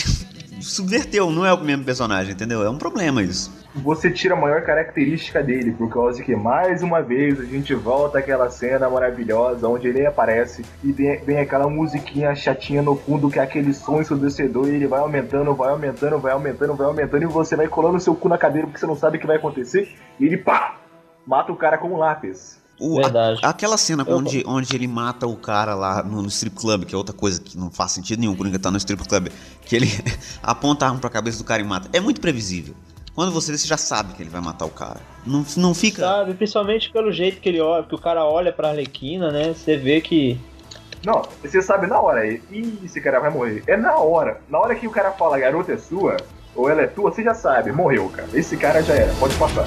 [0.63, 2.63] subverteu, não é o mesmo personagem, entendeu?
[2.63, 3.51] É um problema isso.
[3.75, 7.75] Você tira a maior característica dele, por causa de que mais uma vez a gente
[7.75, 13.29] volta àquela cena maravilhosa onde ele aparece e vem, vem aquela musiquinha chatinha no fundo
[13.29, 17.25] que é aquele som ensurdecedor e ele vai aumentando, vai aumentando, vai aumentando, vai aumentando
[17.25, 19.39] e você vai colando seu cu na cadeira porque você não sabe o que vai
[19.39, 20.82] acontecer e ele pá!
[21.27, 22.61] Mata o cara com um lápis.
[22.81, 23.41] O- a- Verdade.
[23.45, 26.95] aquela cena Eu- onde, onde ele mata o cara lá no, no strip club, que
[26.95, 29.29] é outra coisa que não faz sentido nenhum, o Coringa tá no strip club,
[29.65, 29.87] que ele
[30.43, 31.89] aponta a arma pra cabeça do cara e mata.
[31.93, 32.75] É muito previsível.
[33.15, 35.01] Quando você vê, você já sabe que ele vai matar o cara.
[35.25, 36.01] Não, não fica.
[36.03, 39.53] Sabe, principalmente pelo jeito que ele olha, que o cara olha pra Arlequina, né?
[39.55, 40.41] Você vê que.
[41.05, 43.63] Não, você sabe na hora, ih, esse cara vai morrer.
[43.67, 44.41] É na hora.
[44.49, 46.17] Na hora que o cara fala, a garota é sua,
[46.57, 48.29] ou ela é tua, você já sabe, morreu, cara.
[48.33, 49.67] Esse cara já era, pode passar.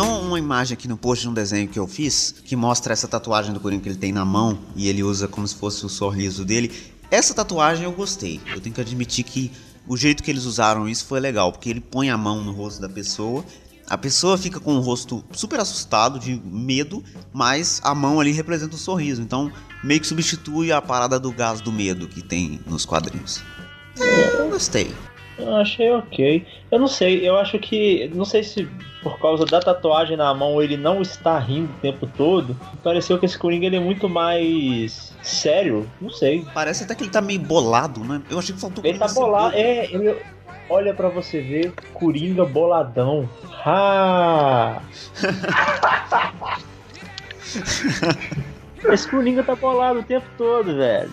[0.00, 3.08] Um- uma imagem aqui no post de um desenho que eu fiz que mostra essa
[3.08, 5.88] tatuagem do Coringa que ele tem na mão e ele usa como se fosse o
[5.88, 6.70] sorriso dele.
[7.10, 8.40] Essa tatuagem eu gostei.
[8.52, 9.50] Eu tenho que admitir que
[9.86, 12.80] o jeito que eles usaram isso foi legal, porque ele põe a mão no rosto
[12.80, 13.44] da pessoa.
[13.88, 18.74] A pessoa fica com o rosto super assustado, de medo, mas a mão ali representa
[18.74, 19.22] o sorriso.
[19.22, 19.50] Então,
[19.82, 23.42] meio que substitui a parada do gás do medo que tem nos quadrinhos.
[23.98, 24.92] É, eu gostei.
[25.38, 26.46] Eu achei ok.
[26.70, 28.10] Eu não sei, eu acho que.
[28.14, 28.68] Não sei se
[29.02, 32.56] por causa da tatuagem na mão ele não está rindo o tempo todo.
[32.82, 35.88] Pareceu que esse Coringa ele é muito mais sério.
[36.00, 36.44] Não sei.
[36.54, 38.20] Parece até que ele tá meio bolado, né?
[38.30, 39.50] Eu achei que faltou Ele tá bolado.
[39.52, 39.56] bobo.
[39.56, 40.16] É, ele.
[40.70, 43.28] Olha pra você ver, Coringa boladão.
[43.64, 44.80] Ah!
[48.84, 51.10] Esse Coringa tá bolado o tempo todo, velho.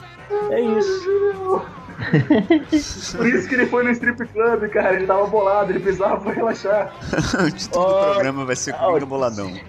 [0.51, 1.61] É isso.
[3.15, 4.95] Por isso que ele foi no strip club, cara.
[4.95, 6.93] Ele tava bolado, ele precisava pra relaxar.
[7.39, 9.51] o título do Ó, programa vai ser Coringa Boladão.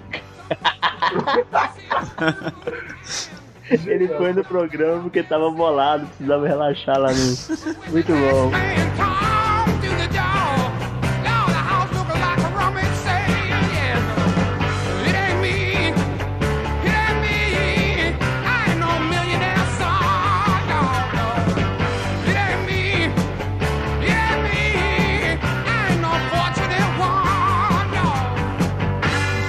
[3.69, 7.91] Ele foi no programa porque tava bolado, precisava relaxar lá no.
[7.91, 8.53] Muito bom.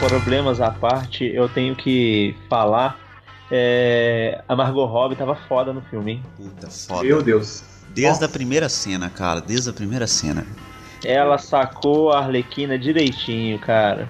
[0.07, 2.97] Problemas à parte, eu tenho que falar.
[3.51, 6.23] É, a Margot Robbie tava foda no filme, hein?
[6.37, 7.03] Puta foda.
[7.03, 7.63] Meu Deus.
[7.89, 9.41] Desde a primeira cena, cara.
[9.41, 10.45] Desde a primeira cena.
[11.03, 14.09] Ela sacou a Arlequina direitinho, cara.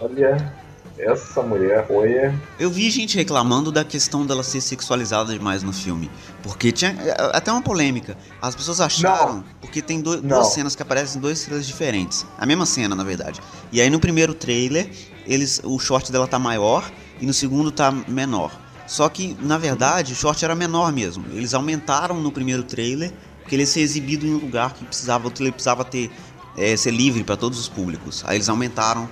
[0.00, 0.52] Olha,
[0.98, 2.34] essa mulher, olha.
[2.58, 6.10] Eu vi gente reclamando da questão dela ser sexualizada demais no filme.
[6.42, 8.16] Porque tinha é, até uma polêmica.
[8.42, 9.44] As pessoas acharam.
[9.60, 10.28] Porque tem do- Não.
[10.38, 12.26] duas cenas que aparecem em dois trailers diferentes.
[12.36, 13.40] A mesma cena, na verdade.
[13.72, 14.88] E aí no primeiro trailer,
[15.28, 18.50] eles, o short dela tá maior e no segundo tá menor.
[18.86, 21.24] Só que, na verdade, o short era menor mesmo.
[21.32, 23.12] Eles aumentaram no primeiro trailer,
[23.42, 26.10] porque ele ia ser exibido em um lugar que precisava, ele precisava ter,
[26.56, 28.24] é, ser livre para todos os públicos.
[28.26, 29.08] Aí eles aumentaram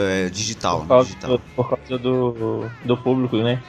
[0.00, 0.80] é, digital.
[0.80, 1.30] Por causa, digital.
[1.30, 3.60] do, por causa do, do público, né?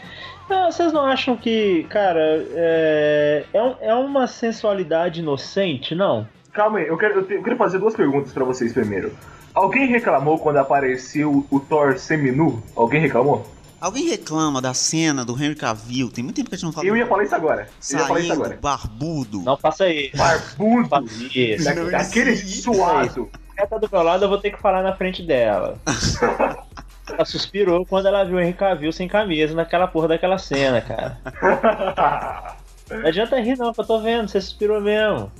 [0.49, 2.21] Não, vocês não acham que, cara,
[2.53, 6.27] é, é, é uma sensualidade inocente, não?
[6.53, 9.11] Calma aí, eu quero, eu te- eu quero fazer duas perguntas pra vocês primeiro.
[9.57, 12.61] Alguém reclamou quando apareceu o Thor seminu?
[12.75, 13.43] Alguém reclamou?
[13.81, 16.11] Alguém reclama da cena do Henry Cavill?
[16.11, 16.85] Tem muito tempo que a gente não fala.
[16.85, 17.67] Eu ia falar isso agora.
[17.91, 18.59] Eu ia falar isso Saindo, agora.
[18.61, 19.41] barbudo.
[19.41, 20.11] Não faça aí.
[20.15, 20.89] Barbudo.
[20.89, 21.65] Faça isso.
[21.65, 23.31] Da- Daquele suado.
[23.57, 25.79] Ela tá do meu lado, eu vou ter que falar na frente dela.
[27.11, 31.17] ela suspirou quando ela viu o Henry Cavill sem camisa naquela porra daquela cena, cara.
[32.91, 35.31] Não adianta rir não, que eu tô vendo, você suspirou mesmo.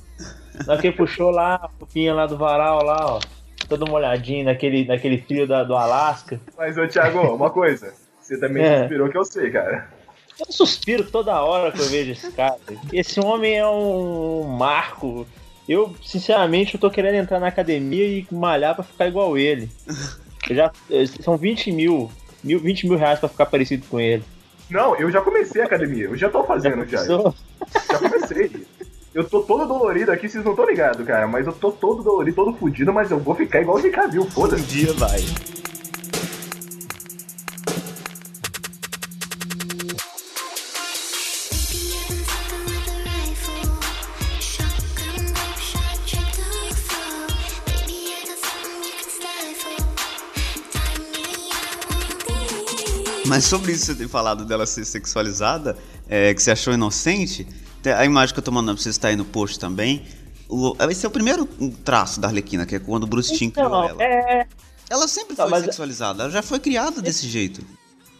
[0.82, 3.20] Ele puxou lá, a roupinha lá do varal lá, ó.
[3.68, 6.40] Todo molhadinho naquele, naquele frio da, do Alasca.
[6.56, 7.92] Mas, ô Thiago, uma coisa.
[8.20, 8.80] Você também É.
[8.80, 9.88] suspirou que eu sei, cara.
[10.40, 12.56] Eu suspiro toda hora que eu vejo esse cara.
[12.92, 15.26] Esse homem é um marco.
[15.68, 19.68] Eu, sinceramente, eu tô querendo entrar na academia e malhar pra ficar igual ele.
[20.48, 22.10] Eu já, eh, são 20 mil,
[22.42, 24.22] mil, 20 mil reais pra ficar parecido com ele.
[24.70, 26.04] Não, eu já comecei a academia.
[26.04, 27.04] Eu já tô fazendo, Thiago.
[27.06, 27.34] Sou-
[27.90, 28.50] Já comecei.
[29.18, 31.26] Eu tô todo dolorido aqui, vocês não estão ligados, cara.
[31.26, 34.22] Mas eu tô todo dolorido, todo fudido, mas eu vou ficar igual o Ricardo, viu?
[34.22, 34.62] Um Foda-se.
[34.62, 35.18] dia vai.
[53.26, 55.76] Mas sobre isso que você tem falado dela ser sexualizada,
[56.08, 57.48] é, que você achou inocente, te-
[57.84, 60.02] a imagem que eu tô mandando pra vocês está aí no post também.
[60.48, 61.46] O, esse é o primeiro
[61.84, 64.02] traço da Arlequina, que é quando o Bruce Timm criou Não, ela.
[64.02, 64.46] é,
[64.90, 67.60] Ela sempre Tá, foi mas- sexualizada, ela já foi criada desse jeito.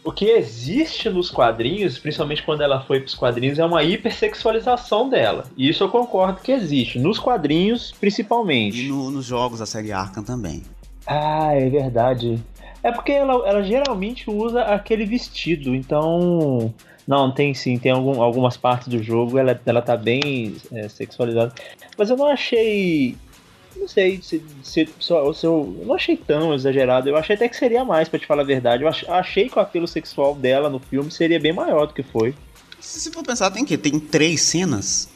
[0.03, 5.45] o que existe nos quadrinhos, principalmente quando ela foi pros quadrinhos, é uma hipersexualização dela.
[5.57, 6.99] E isso eu concordo que existe.
[6.99, 8.87] Nos quadrinhos, E principalmente.
[8.87, 10.63] no- nos jogos da série Arkham também.
[11.05, 12.41] Ah, é verdade.
[12.83, 16.73] É porque ela, ela geralmente usa aquele vestido, então.
[17.09, 21.51] Não, tem sim, tem algum- algumas partes do jogo, ela, ela tá bem é, sexualizada.
[21.97, 23.17] Mas eu não achei.
[23.75, 27.09] Não sei se, se, se eu, se eu- eu não achei tão exagerado.
[27.09, 28.83] Eu achei até que seria mais, pra te falar a verdade.
[28.83, 32.03] Eu ach- achei que o apelo sexual dela no filme seria bem maior do que
[32.03, 32.35] foi.
[32.79, 35.09] Se você for pensar, tem que Tem três cenas.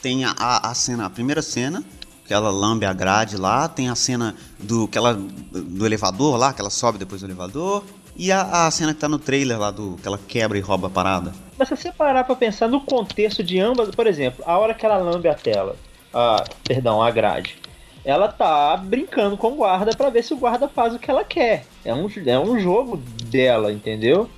[0.00, 1.84] Tem a, a, a cena, a primeira cena,
[2.26, 6.54] que ela lambe a grade lá, tem a cena do que ela do elevador lá,
[6.54, 7.84] que ela sobe depois do elevador,
[8.16, 10.86] e a, a cena que tá no trailer lá do que ela quebra e rouba
[10.86, 11.32] a parada.
[11.58, 14.84] Mas se você parar pra pensar no contexto de ambas, por exemplo, a hora que
[14.84, 15.76] ela lambe a tela,
[16.12, 17.56] a, perdão, a grade,
[18.04, 21.24] ela tá brincando com o guarda pra ver se o guarda faz o que ela
[21.24, 21.64] quer.
[21.84, 24.28] É um, é um jogo dela, entendeu?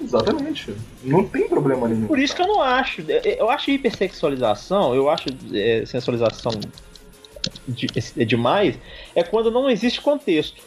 [0.00, 0.74] Exatamente.
[1.02, 2.06] Não tem problema nenhum.
[2.06, 3.02] Por isso que eu não acho.
[3.08, 6.52] Eu acho hipersexualização, eu acho é, sensualização
[7.66, 8.78] de, é demais,
[9.14, 10.62] é quando não existe contexto.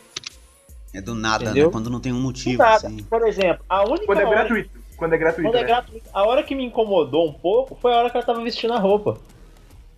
[0.93, 1.67] É do nada, Entendeu?
[1.67, 1.71] né?
[1.71, 2.88] Quando não tem um Do motivo, nada.
[2.88, 3.04] assim.
[3.04, 4.80] Por exemplo, a única Quando é hora- gratuito.
[4.97, 5.67] Quando é gratuito, quando é né?
[5.67, 8.73] gratuito, a hora que me incomodou um pouco foi a hora que ela tava vestindo
[8.73, 9.17] a roupa.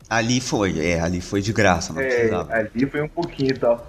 [0.09, 2.53] Ali foi, é, ali foi de graça, não É, precisava.
[2.53, 3.87] ali foi um pouquinho e tal.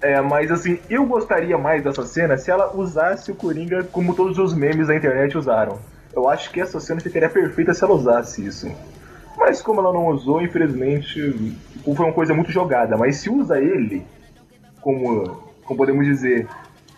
[0.00, 4.38] É, mas assim, eu gostaria mais dessa cena se ela usasse o Coringa como todos
[4.38, 5.78] os memes da internet usaram.
[6.12, 8.68] Eu acho que essa cena ficaria perfeita se ela usasse isso.
[9.36, 12.96] Mas como ela não usou, infelizmente, foi uma coisa muito jogada.
[12.96, 14.04] Mas se usa ele
[14.80, 16.48] como, como podemos dizer,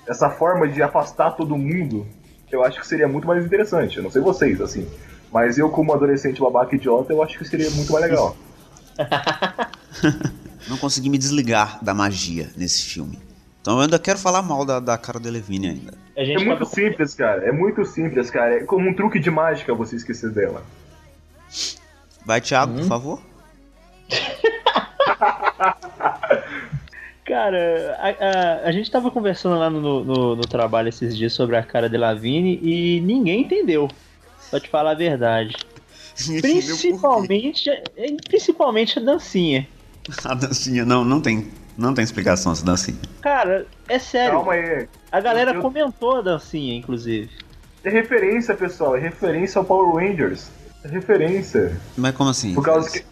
[0.06, 2.06] essa forma de afastar todo mundo,
[2.52, 3.96] eu acho que seria muito mais interessante.
[3.96, 4.88] Eu não sei vocês, assim.
[5.32, 8.36] Mas eu, como adolescente babaca idiota, eu acho que seria muito mais legal.
[10.68, 13.18] Não consegui me desligar da magia nesse filme.
[13.60, 15.94] Então eu ainda quero falar mal da, da cara Delevingne ainda.
[16.16, 17.44] A É muito simples, cara.
[17.48, 18.58] É muito simples, cara.
[18.58, 20.62] É como um truque de mágica você esquecer dela.
[22.24, 22.76] Vai, Thiago, Hum?
[22.76, 23.20] por favor.
[27.30, 31.56] Cara, a, a, a gente tava conversando lá no, no, no trabalho esses dias sobre
[31.56, 33.88] a cara de Lavigne e ninguém entendeu.
[34.50, 35.54] Pra te falar a verdade.
[36.40, 37.82] Principalmente, é,
[38.28, 39.68] principalmente a dancinha.
[40.24, 42.98] A dancinha, não, não tem, não tem explicação essa dancinha.
[43.20, 44.32] Cara, é sério.
[44.38, 44.88] Calma aí.
[45.12, 47.30] A galera Eu- comentou a dancinha, inclusive.
[47.84, 48.96] É referência, pessoal.
[48.96, 50.48] É referência ao Power Rangers.
[50.82, 51.78] É referência.
[51.96, 52.54] Mas como assim?
[52.54, 53.04] Por causa que.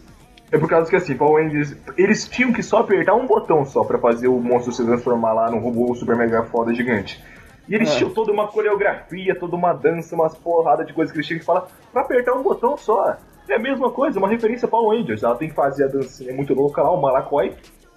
[0.51, 1.75] É por causa que assim, Power Rangers.
[1.97, 5.51] Eles tinham que só apertar um botão só pra fazer o monstro se transformar lá
[5.51, 7.23] num robô super mega foda gigante.
[7.67, 7.97] E eles É.
[7.97, 11.45] tinham toda uma coreografia, toda uma dança, umas porrada de coisas que eles tinham que
[11.45, 13.15] falar pra apertar um botão só.
[13.47, 15.21] É a mesma coisa, uma referência a Power Rangers.
[15.21, 17.53] Ela tem que fazer a dancinha muito louca lá, o Malakoi.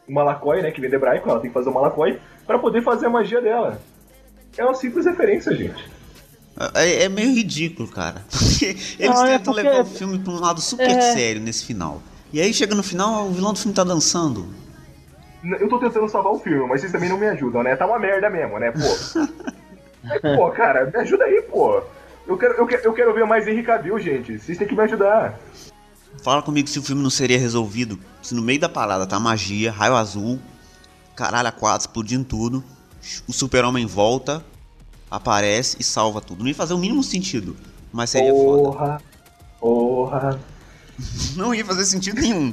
[0.06, 2.82] O Malakoi, né, que vem de hebraico, ela tem que fazer o Malakoi pra poder
[2.82, 3.80] fazer a magia dela.
[4.58, 5.90] É uma simples referência, gente.
[6.74, 8.20] É, é meio ridículo, cara.
[8.30, 11.00] Porque eles é tentam porque- levar o filme pra um lado super É.
[11.00, 12.02] sério nesse final.
[12.32, 14.46] E aí chega no final, o vilão do filme tá dançando.
[15.44, 17.76] Eu tô tentando salvar o filme, mas vocês também não me ajudam, né?
[17.76, 19.22] Tá uma merda mesmo, né, pô?
[20.36, 21.80] Pô, cara, me ajuda aí, pô.
[22.26, 24.38] Eu quero, eu quero, eu quero ver mais Henry Cavill, gente.
[24.38, 25.38] Vocês têm que me ajudar.
[26.22, 29.72] Fala comigo se o filme não seria resolvido se no meio da parada tá magia,
[29.72, 30.38] raio azul,
[31.16, 32.64] caralho a quatro, explodindo tudo,
[33.26, 34.44] o super-homem volta,
[35.10, 36.40] aparece e salva tudo.
[36.40, 37.56] Não ia fazer o mínimo sentido,
[37.92, 38.62] mas seria foda.
[38.62, 39.02] Porra,
[39.60, 40.40] porra.
[41.37, 42.52] Não ia fazer sentido nenhum.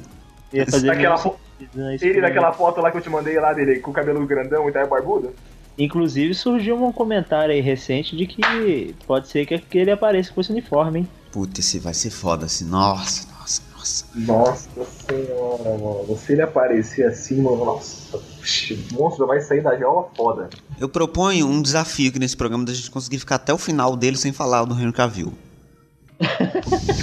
[0.53, 1.35] Ia fazer Aquela menos fo-
[1.75, 2.21] né, Ele mesmo.
[2.21, 4.85] naquela foto lá que eu te mandei lá dele, com o cabelo grandão e tá
[4.85, 5.33] barbudo.
[5.77, 10.51] Inclusive surgiu um comentário aí recente de que pode ser que ele apareça com esse
[10.51, 11.09] uniforme, hein?
[11.31, 12.65] Puta, esse vai ser foda assim.
[12.65, 14.05] Nossa, nossa, nossa.
[14.15, 14.69] Nossa
[15.07, 16.17] senhora, mano.
[16.17, 18.17] Se ele aparecer assim, mano, nossa.
[18.17, 20.49] O monstro vai sair da jaula foda.
[20.79, 24.17] Eu proponho um desafio aqui nesse programa da gente conseguir ficar até o final dele
[24.17, 25.31] sem falar do Henry Cavill.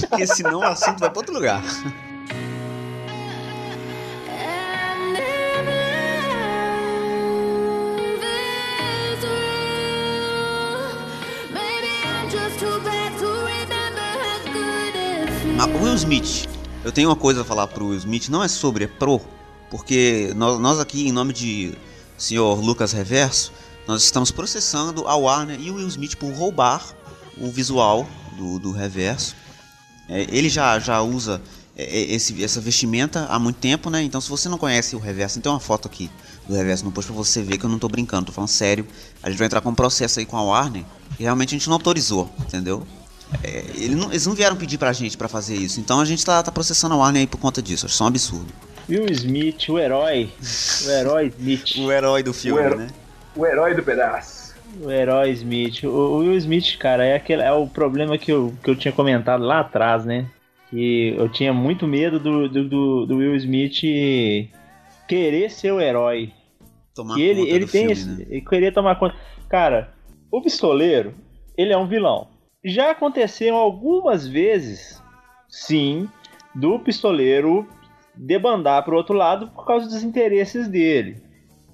[0.09, 1.63] Porque senão o assunto vai pra outro lugar.
[15.75, 16.49] O Will Smith,
[16.85, 19.21] eu tenho uma coisa a falar pro Will Smith, não é sobre, é pro.
[19.71, 21.75] Porque nós, nós aqui, em nome de
[22.17, 23.53] senhor Lucas Reverso,
[23.87, 26.83] nós estamos processando a Warner e o Will Smith por roubar
[27.37, 29.35] o visual do, do Reverso.
[30.09, 31.43] É, ele já, já usa
[31.77, 34.03] é, é, esse, essa vestimenta há muito tempo, né?
[34.03, 36.11] Então se você não conhece o Reverso, tem uma foto aqui
[36.49, 38.87] do Reverso no post pra você ver que eu não tô brincando, tô falando sério.
[39.23, 40.85] A gente vai entrar com um processo aí com a Warner
[41.19, 42.87] e realmente a gente não autorizou, entendeu?
[43.43, 46.25] É, ele não- eles não vieram pedir pra gente pra fazer isso, então a gente
[46.25, 48.53] tá, tá processando a Warner aí por conta disso, acho isso um absurdo.
[48.89, 50.31] Will Smith, o herói.
[50.85, 51.75] O herói Smith.
[51.79, 52.87] O herói do filme, O né?
[53.35, 54.36] O herói do pedaço.
[54.83, 55.85] O herói Smith.
[55.85, 58.93] O, o Will Smith, cara, é, aquele, é o problema que eu, que eu tinha
[58.93, 60.27] comentado lá atrás, né?
[60.71, 63.81] Que eu tinha muito medo do, do, do, Will Smith
[65.07, 66.33] querer ser o herói.
[66.95, 68.09] Tomar E ele, conta ele tem filme, esse.
[68.09, 68.27] né?
[68.29, 69.15] Ele queria tomar conta.
[69.49, 69.93] Cara,
[70.31, 71.15] o pistoleiro,
[71.57, 72.29] ele é um vilão.
[72.65, 75.03] Já aconteceu algumas vezes,
[75.49, 76.09] sim,
[76.55, 77.69] do pistoleiro
[78.15, 81.26] debandar pro outro lado por causa dos interesses dele.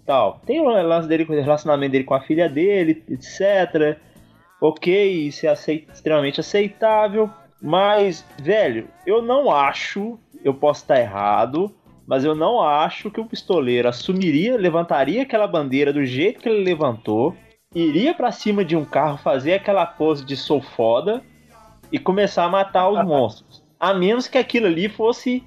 [0.04, 0.40] Tal.
[0.44, 3.98] Tem o lance dele, o relacionamento dele com a filha dele, etc.
[4.60, 7.30] Ok, isso é aceit- extremamente aceitável.
[7.60, 11.72] Mas, velho, eu não acho, eu posso estar errado,
[12.06, 16.64] mas eu não acho que o pistoleiro assumiria, levantaria aquela bandeira do jeito que ele
[16.64, 17.36] levantou,
[17.72, 21.22] iria pra cima de um carro, fazer aquela pose de sou foda
[21.92, 23.62] e começar a matar os monstros.
[23.78, 25.44] A menos que aquilo ali fosse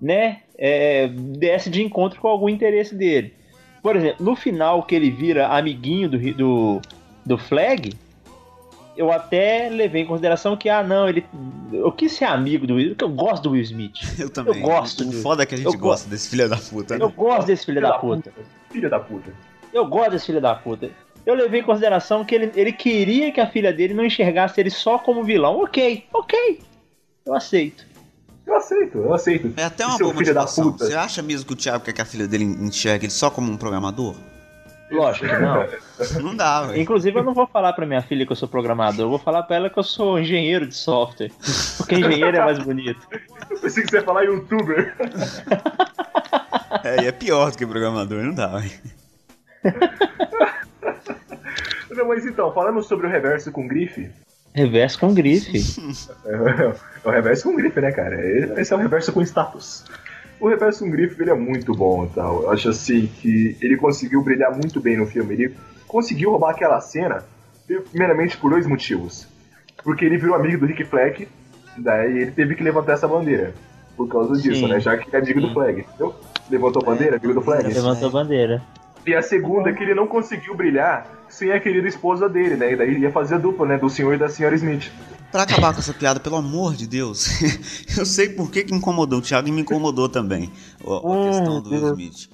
[0.00, 3.34] né, é, desse de encontro com algum interesse dele.
[3.82, 6.80] Por exemplo, no final que ele vira amiguinho do, do,
[7.24, 7.92] do Flag,
[8.96, 11.24] eu até levei em consideração que, ah, não, ele.
[11.72, 13.94] Eu quis ser amigo do Will, porque eu gosto do Will Smith.
[14.18, 14.56] Eu também.
[14.56, 16.08] Eu gosto O de- foda é que a gente eu gosta gosto.
[16.10, 16.98] desse filho da puta.
[16.98, 17.04] né?
[17.04, 18.32] Eu gosto desse filho da puta.
[18.70, 19.32] Filha da puta.
[19.72, 20.90] Eu gosto desse filho da puta.
[21.24, 24.70] Eu levei em consideração que ele, ele queria que a filha dele não enxergasse ele
[24.70, 25.62] só como vilão.
[25.62, 26.60] Ok, ok.
[27.24, 27.86] Eu aceito.
[28.70, 29.52] Eu aceito, eu aceito.
[29.56, 30.72] É até uma boa filho da motivação.
[30.72, 30.86] puta.
[30.86, 33.50] Você acha mesmo que o Thiago quer que a filha dele enxergue ele só como
[33.50, 34.14] um programador?
[34.90, 36.22] Lógico que não.
[36.22, 36.80] Não dá, velho.
[36.80, 39.44] Inclusive, eu não vou falar pra minha filha que eu sou programador, eu vou falar
[39.44, 41.30] pra ela que eu sou engenheiro de software.
[41.76, 43.00] Porque engenheiro é mais bonito.
[43.50, 44.94] Eu pensei que você ia falar youtuber.
[46.82, 48.70] É, e é pior do que programador, não dá, velho.
[51.90, 54.10] Não, mas então, falando sobre o reverso com grife.
[54.54, 55.60] Reverso com grife.
[57.02, 58.20] É o reverso com grife, né, cara?
[58.60, 59.86] Esse é o reverso com status.
[60.38, 62.42] O reverso com grife ele é muito bom e tal.
[62.42, 65.32] Eu acho assim que ele conseguiu brilhar muito bem no filme.
[65.32, 67.24] Ele conseguiu roubar aquela cena,
[67.90, 69.26] primeiramente por dois motivos.
[69.82, 71.26] Porque ele virou amigo do Rick Flag,
[71.78, 73.54] daí ele teve que levantar essa bandeira.
[73.96, 74.68] Por causa disso, Sim.
[74.68, 74.78] né?
[74.78, 75.80] Já que ele é amigo do Flag.
[75.80, 76.14] Entendeu?
[76.50, 77.66] Levantou a bandeira, amigo do Flag.
[77.66, 78.62] Levantou a bandeira.
[79.06, 82.72] E a segunda é que ele não conseguiu brilhar sem a querida esposa dele, né?
[82.72, 83.78] E daí ele ia fazer a dupla, né?
[83.78, 84.90] Do senhor e da senhora Smith.
[85.30, 87.26] Pra acabar com essa piada, pelo amor de Deus,
[87.96, 90.50] eu sei por que, que incomodou o Thiago e me incomodou também
[90.84, 91.84] a, a Hum, questão do Will.
[91.84, 92.28] Smith.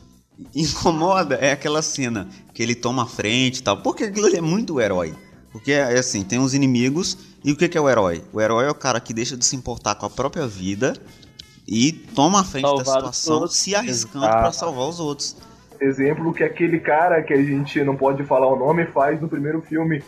[0.54, 4.40] Incomoda é aquela cena que ele toma a frente e tal, porque aquilo ali é
[4.40, 5.14] muito herói.
[5.52, 8.22] Porque é assim, tem uns inimigos e o que, que é o herói?
[8.32, 10.94] O herói é o cara que deixa de se importar com a própria vida
[11.66, 13.56] e toma a frente da Salvar situação, todos.
[13.56, 15.36] se arriscando pra salvar os outros.
[15.80, 19.60] Exemplo que aquele cara que a gente não pode falar o nome faz no primeiro
[19.60, 20.02] filme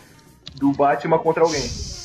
[0.55, 1.63] do Batman contra alguém.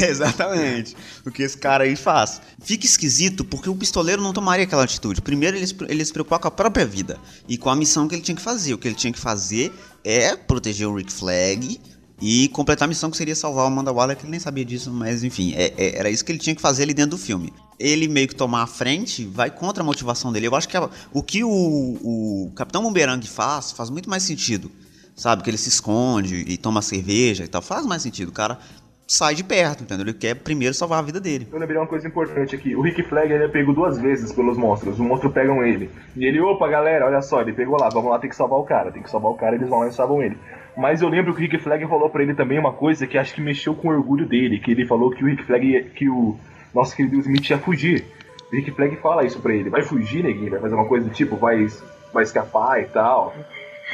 [0.00, 0.96] Exatamente.
[1.26, 2.40] O que esse cara aí faz.
[2.62, 5.20] Fica esquisito porque o pistoleiro não tomaria aquela atitude.
[5.20, 8.22] Primeiro, ele, ele se preocupar com a própria vida e com a missão que ele
[8.22, 8.74] tinha que fazer.
[8.74, 9.72] O que ele tinha que fazer
[10.04, 11.80] é proteger o Rick Flag
[12.20, 14.90] e completar a missão que seria salvar o Amanda Waller, que ele nem sabia disso,
[14.92, 17.52] mas enfim, é- é- era isso que ele tinha que fazer ali dentro do filme.
[17.78, 20.46] Ele meio que tomar a frente vai contra a motivação dele.
[20.46, 24.70] Eu acho que a- o que o, o Capitão Boomerang faz faz muito mais sentido.
[25.16, 25.42] Sabe?
[25.42, 27.60] Que ele se esconde e toma cerveja e tal.
[27.60, 28.28] Faz mais sentido.
[28.30, 28.58] O cara
[29.06, 30.06] sai de perto, entendeu?
[30.06, 31.46] Ele quer primeiro salvar a vida dele.
[31.52, 32.74] Eu lembrei uma coisa importante aqui.
[32.74, 34.94] O Rick Flag ele é pego duas vezes pelos monstros.
[34.94, 35.90] Os monstros pegam ele.
[36.16, 38.64] E ele, opa, galera, olha só, ele pegou lá, vamos lá, tem que salvar o
[38.64, 38.90] cara.
[38.92, 40.38] Tem que salvar o cara, eles vão lá e salvam ele.
[40.80, 43.34] Mas eu lembro que o Rick Flag falou pra ele também uma coisa que acho
[43.34, 44.58] que mexeu com o orgulho dele.
[44.58, 46.36] Que ele falou que o Rick Flag, ia- que o
[46.74, 48.04] nosso querido Smith ia fugir.
[48.52, 49.68] O Rick Flag fala isso pra ele.
[49.70, 50.50] Vai fugir, neguinho?
[50.50, 51.66] Vai fazer uma coisa do tipo, vai,
[52.12, 53.34] vai escapar e tal.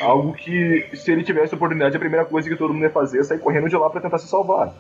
[0.01, 3.19] Algo que, se ele tivesse a oportunidade, a primeira coisa que todo mundo ia fazer
[3.21, 4.75] é sair correndo de lá pra tentar se salvar.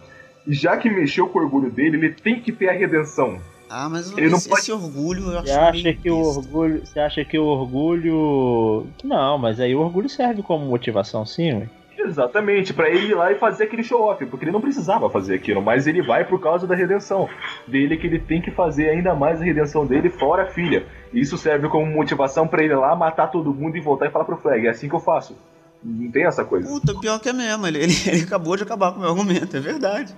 [0.46, 3.38] E já que mexeu com o orgulho dele, ele tem que ter a redenção.
[3.68, 6.86] Ah, mas Ele não esse, pode- esse orgulho eu acho Você acha que o orgulho.
[6.86, 8.86] Você acha que o orgulho.
[9.02, 11.68] Não, mas aí o orgulho serve como motivação, sim, ué.
[11.98, 15.62] Exatamente, pra ele ir lá e fazer aquele show-off, porque ele não precisava fazer aquilo,
[15.62, 17.28] mas ele vai por causa da redenção
[17.66, 20.87] dele, que ele tem que fazer ainda mais a redenção dele fora a filha.
[21.12, 24.24] Isso serve como motivação pra ele ir lá matar todo mundo e voltar e falar
[24.24, 25.37] pro Flag, é assim que eu faço.
[25.82, 26.68] Não tem essa coisa.
[26.68, 27.66] Puta, pior que é mesmo.
[27.66, 30.14] Ele, ele, ele acabou de acabar com o meu argumento, é verdade.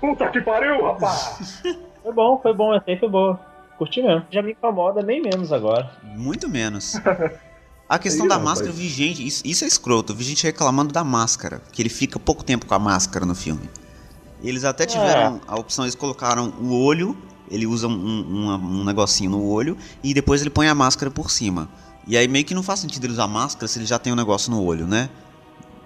[0.00, 1.62] Puta que pariu, rapaz!
[2.02, 3.38] Foi bom, foi bom, até foi boa.
[3.78, 4.26] Curti mesmo.
[4.28, 5.88] Já me incomoda bem menos agora.
[6.02, 7.00] Muito menos.
[7.92, 8.50] A questão Aí, da rapaz.
[8.52, 11.82] máscara, eu vi gente, isso, isso é escroto, eu vi gente reclamando da máscara, que
[11.82, 13.68] ele fica pouco tempo com a máscara no filme.
[14.42, 17.14] Eles até tiveram a opção, eles colocaram o olho,
[17.50, 21.30] ele usa um, um, um negocinho no olho, e depois ele põe a máscara por
[21.30, 21.68] cima.
[22.06, 24.16] E aí meio que não faz sentido ele usar máscara se ele já tem um
[24.16, 25.10] negócio no olho, né?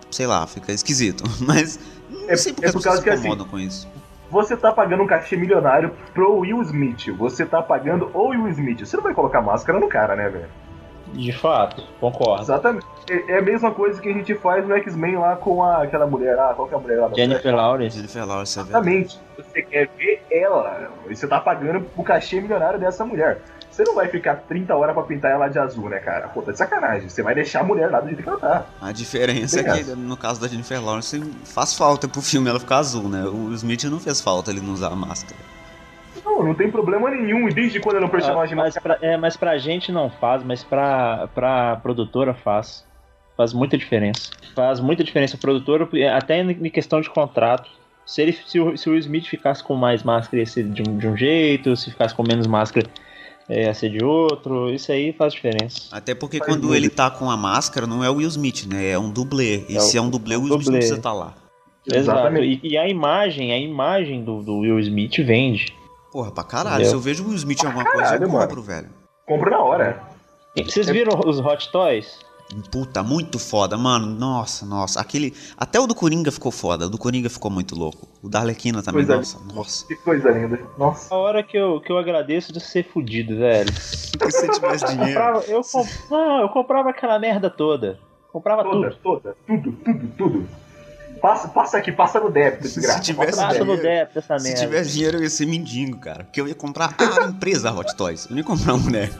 [0.08, 1.24] Sei lá, fica esquisito.
[1.44, 1.76] Mas
[2.08, 3.88] não É- sei porque é as por pessoas causa se que, assim, incomodam com isso.
[4.30, 8.78] Você tá pagando um cachê milionário pro Will Smith, você tá pagando o Will Smith,
[8.86, 10.48] você não vai colocar máscara no cara, né, velho?
[11.12, 12.42] De fato, concordo.
[12.42, 12.86] Exatamente.
[13.08, 16.06] É, é a mesma coisa que a gente faz no X-Men lá com a, aquela
[16.06, 17.08] mulher lá, qual que é a mulher lá?
[17.08, 17.96] da Jennifer Lawrence.
[17.96, 18.62] Jennifer Lawrence, é.
[18.62, 19.20] Exatamente.
[19.36, 20.90] Você quer ver ela.
[21.08, 23.40] E você tá pagando o cachê milionário dessa mulher.
[23.70, 26.28] Você não vai ficar 30 horas pra pintar ela de azul, né, cara?
[26.28, 27.10] Pô, tá de sacanagem.
[27.10, 28.64] Você vai deixar a mulher lá do jeito que ela tá.
[28.80, 32.78] A diferença é que, no caso da Jennifer Lawrence, faz falta pro filme ela ficar
[32.78, 33.24] azul, né?
[33.24, 35.36] O Smith não fez falta ele não usar a máscara.
[36.26, 37.48] Não, não tem problema nenhum.
[37.48, 40.10] E desde quando ele é um Ah, personagem mas, pra, é, mas pra gente não
[40.10, 42.84] faz, mas pra, pra produtora faz.
[43.36, 44.30] Faz muita diferença.
[44.54, 45.36] Faz muita diferença.
[45.36, 47.70] A produtora, até em questão de contrato.
[48.04, 50.82] Se, ele, se, o, se o Will Smith ficasse com mais máscara, ia ser de
[50.88, 51.76] um, de um jeito.
[51.76, 52.86] Se ficasse com menos máscara,
[53.48, 54.70] é, ia ser de outro.
[54.72, 55.88] Isso aí faz diferença.
[55.92, 56.76] Até porque Faz quando muito.
[56.76, 58.90] ele tá com a máscara, não é o Will Smith, né?
[58.90, 59.64] É um dublê.
[59.68, 60.78] E É se o- é um dublê, o Will Smith não dublê.
[60.78, 61.34] precisa estar lá.
[61.86, 61.98] Exato.
[62.20, 62.60] Exatamente.
[62.64, 65.74] E, e a imagem, a imagem do, do Will Smith vende.
[66.16, 66.76] Porra, pra caralho.
[66.76, 66.88] Entendeu?
[66.88, 68.46] Se eu vejo o Will Smith em alguma coisa, eu caralho, mano.
[68.48, 68.88] compro, velho.
[69.26, 70.02] Compro na hora.
[70.56, 72.20] Vocês viram os Hot Toys?
[72.72, 74.06] Puta, muito foda, mano.
[74.06, 74.98] Nossa, nossa.
[74.98, 75.34] Aquele.
[75.58, 76.86] Até o do Coringa ficou foda.
[76.86, 78.08] O do Coringa ficou muito louco.
[78.22, 79.86] O da Arlequina também, Coisa nossa, nossa.
[79.86, 80.58] Que coisa linda.
[80.78, 81.14] Nossa.
[81.14, 83.70] A hora que eu, que eu agradeço de ser fudido, velho.
[83.74, 85.12] Se você tivesse Eu dinheiro.
[85.20, 85.86] comprava, eu, comp...
[86.10, 87.98] Não, eu comprava aquela merda toda.
[88.32, 89.00] Comprava Toda, tudo.
[89.02, 90.48] toda, tudo, tudo, tudo.
[91.20, 93.00] Passa, passa aqui, passa no débito, Se desgraça.
[93.00, 93.64] tivesse Passa débito.
[93.64, 94.60] no débito essa Se merda.
[94.60, 96.24] tivesse dinheiro, eu ia ser mendigo, cara.
[96.24, 98.24] Porque eu ia comprar a empresa Hot Toys.
[98.26, 99.14] Eu não ia comprar um boneco.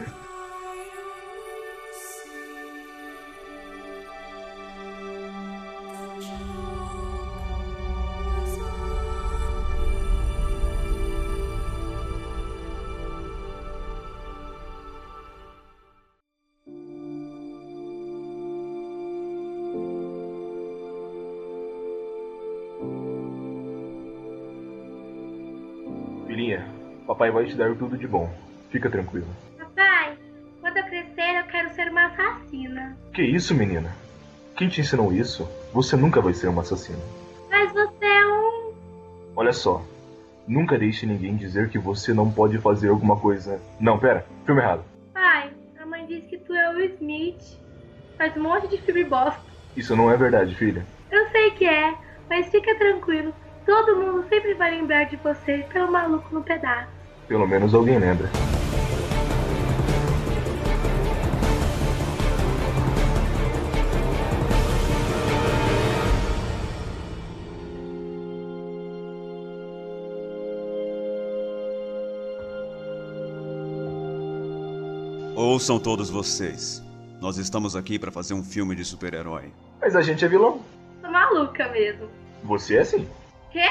[27.27, 28.31] Papai vai te dar tudo de bom.
[28.71, 29.27] Fica tranquilo.
[29.59, 30.17] Papai,
[30.61, 32.97] quando eu crescer, eu quero ser uma assassina.
[33.13, 33.91] Que isso, menina?
[34.57, 35.49] Quem te ensinou isso?
[35.73, 36.99] Você nunca vai ser uma assassina.
[37.51, 38.73] Mas você é um.
[39.35, 39.85] Olha só.
[40.47, 43.61] Nunca deixe ninguém dizer que você não pode fazer alguma coisa.
[43.81, 44.25] Não, pera.
[44.45, 44.85] Filme errado.
[45.13, 45.51] Pai,
[45.81, 47.59] a mãe disse que tu é o Smith.
[48.17, 49.41] Faz um monte de filme bosta.
[49.77, 50.87] Isso não é verdade, filha.
[51.11, 51.95] Eu sei que é,
[52.31, 53.35] mas fica tranquilo.
[53.67, 56.96] Todo mundo sempre vai lembrar de você pelo maluco no pedaço.
[57.29, 58.31] Pelo menos alguém lembra.
[75.35, 76.83] Ouçam todos vocês.
[77.21, 79.53] Nós estamos aqui para fazer um filme de super-herói.
[79.81, 80.61] Mas a gente é vilão.
[81.03, 82.09] Tô maluca mesmo.
[82.45, 83.09] Você é sim.
[83.51, 83.69] Quê?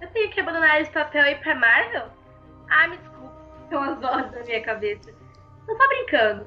[0.00, 2.19] Eu tenho que abandonar esse papel e ir pra Marvel?
[2.70, 3.32] Ah, me desculpa.
[3.68, 5.10] São as vozes na minha cabeça.
[5.68, 6.46] Não tô brincando.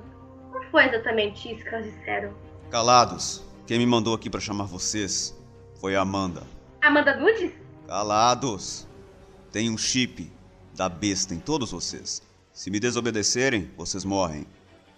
[0.52, 2.34] Não foi exatamente isso que elas disseram.
[2.72, 3.44] Calados.
[3.68, 5.38] Quem me mandou aqui para chamar vocês
[5.80, 6.44] foi a Amanda.
[6.82, 7.52] Amanda Nudes?
[7.88, 8.88] Calados.
[9.52, 10.32] Tem um chip
[10.76, 12.22] da besta em todos vocês.
[12.52, 14.46] Se me desobedecerem, vocês morrem.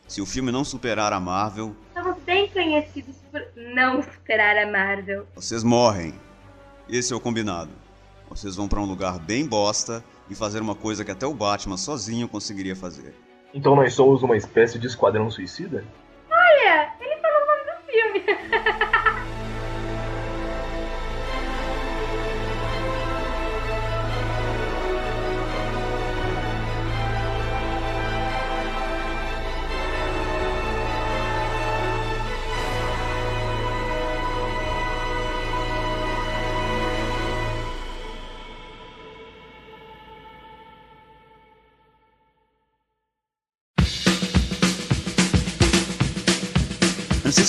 [0.08, 5.26] Se o filme não superar a Marvel, Somos bem conhecidos por não superar a Marvel.
[5.36, 6.14] vocês morrem.
[6.88, 7.72] Esse é o combinado.
[8.30, 11.78] Vocês vão para um lugar bem bosta e fazer uma coisa que até o Batman
[11.78, 13.14] sozinho conseguiria fazer.
[13.54, 15.84] Então nós somos uma espécie de esquadrão suicida?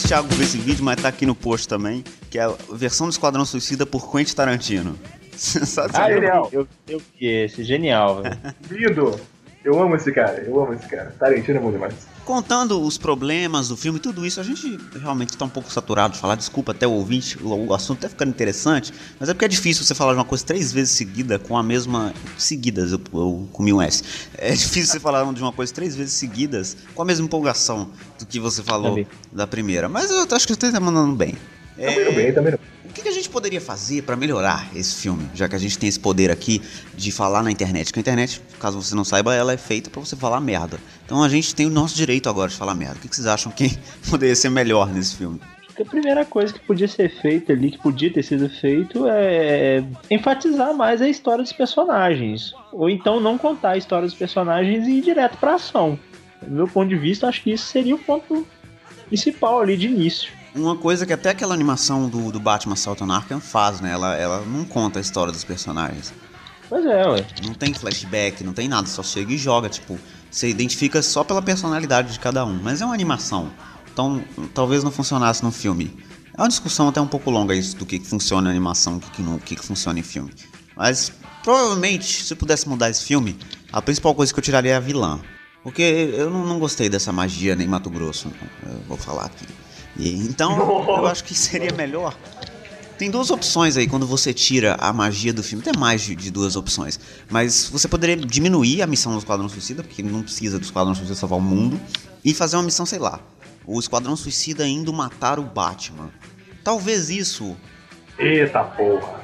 [0.06, 3.10] Thiago viu esse vídeo, mas tá aqui no post também, que é a versão do
[3.10, 4.96] Esquadrão Suicida por Quentin Tarantino.
[5.36, 6.08] Ah, Sensacional.
[6.08, 6.48] eu Genial.
[6.50, 8.38] eu, eu vi esse, genial, velho.
[8.70, 9.20] Lindo!
[9.62, 11.14] Eu amo esse cara, eu amo esse cara.
[11.18, 11.94] Tarantino é bom demais.
[12.26, 16.20] Contando os problemas do filme, tudo isso, a gente realmente tá um pouco saturado de
[16.20, 16.34] falar.
[16.34, 19.94] Desculpa até o ouvinte, o, assunto tá ficando interessante, mas é porque é difícil você
[19.94, 22.12] falar de uma coisa três vezes seguida com a mesma.
[22.36, 24.02] Seguidas, eu, eu comi um S.
[24.36, 28.26] É difícil você falar de uma coisa três vezes seguidas com a mesma empolgação do
[28.26, 29.88] que você falou da primeira.
[29.88, 31.36] Mas eu acho que você tá mandando bem.
[31.78, 32.58] É, Também não bem, também não.
[32.58, 35.28] o que que a gente poderia fazer pra melhorar esse filme?
[35.34, 36.62] Já que a gente tem esse poder aqui
[36.94, 37.92] de falar na internet.
[37.92, 40.78] Que a internet, caso você não saiba, ela é feita pra você falar merda.
[41.04, 42.96] Então a gente tem o nosso direito agora de falar merda.
[42.96, 43.78] O que que vocês acham que
[44.08, 45.38] poderia ser melhor nesse filme?
[45.78, 50.74] A primeira coisa que podia ser feita ali, que podia ter sido feito, é enfatizar
[50.74, 52.54] mais a história dos personagens.
[52.72, 55.98] Ou então não contar a história dos personagens e ir direto pra ação.
[56.40, 58.46] Do meu ponto de vista, acho que isso seria o ponto
[59.08, 60.32] principal ali de início.
[60.56, 63.92] Uma coisa que até aquela animação do, do Batman Assault on Arkham faz, né?
[63.92, 66.14] Ela, ela não conta a história dos personagens.
[66.68, 67.26] Pois é, ué.
[67.44, 69.98] Não tem flashback, não tem nada, só chega e joga, tipo,
[70.30, 73.50] você identifica só pela personalidade de cada um, mas é uma animação.
[73.92, 75.94] Então, talvez não funcionasse no filme.
[76.36, 79.00] É uma discussão até um pouco longa isso do que, que funciona em animação, o
[79.00, 80.32] que, que, não, o que, que funciona em filme.
[80.74, 83.38] Mas provavelmente, se pudesse mudar esse filme,
[83.72, 85.20] a principal coisa que eu tiraria é a vilã.
[85.62, 88.30] Porque eu não, não gostei dessa magia nem Mato Grosso,
[88.64, 89.46] eu vou falar aqui.
[89.98, 90.58] E, então,
[90.98, 92.14] eu acho que seria melhor
[92.98, 95.62] tem duas opções aí quando você tira a magia do filme.
[95.62, 96.98] Tem mais de, de duas opções.
[97.28, 101.14] Mas você poderia diminuir a missão do Esquadrão Suicida, porque não precisa do Esquadrão Suicida
[101.14, 101.78] salvar o mundo.
[102.24, 103.20] E fazer uma missão, sei lá.
[103.66, 106.10] O Esquadrão Suicida indo matar o Batman.
[106.64, 107.56] Talvez isso
[108.18, 109.20] Eita porra.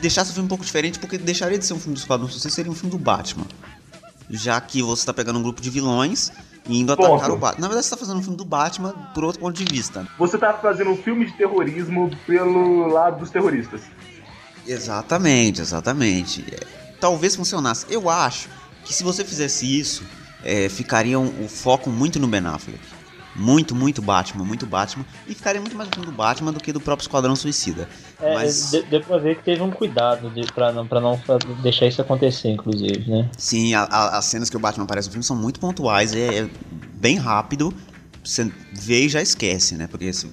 [0.00, 2.54] deixasse o filme um pouco diferente, porque deixaria de ser um filme do Esquadrão Suicida,
[2.54, 3.46] seria um filme do Batman.
[4.30, 6.30] Já que você tá pegando um grupo de vilões
[6.68, 7.14] indo Ponto.
[7.14, 7.60] atacar o Batman.
[7.60, 10.06] Na verdade, você tá fazendo um filme do Batman por outro ponto de vista.
[10.18, 13.82] Você tá fazendo um filme de terrorismo pelo lado dos terroristas.
[14.66, 16.44] Exatamente, exatamente.
[16.52, 17.84] É, Talvez funcionasse.
[17.90, 18.48] Eu acho
[18.84, 20.02] que se você fizesse isso,
[20.42, 22.80] é, ficaria um- o foco muito no Ben Affleck.
[23.36, 25.04] Muito, muito Batman, muito Batman.
[25.26, 27.88] E ficaria muito mais do Batman do que do próprio Esquadrão Suicida.
[28.20, 31.20] É, Mas- de- deu pra ver que teve um cuidado de, pra, não, pra não
[31.62, 33.28] deixar isso acontecer, inclusive, né?
[33.36, 36.38] Sim, a- a- as cenas que o Batman aparece no filme são muito pontuais, é,
[36.44, 36.50] é
[36.94, 37.74] bem rápido.
[38.22, 39.86] Você vê e já esquece, né?
[39.86, 40.30] Porque assim,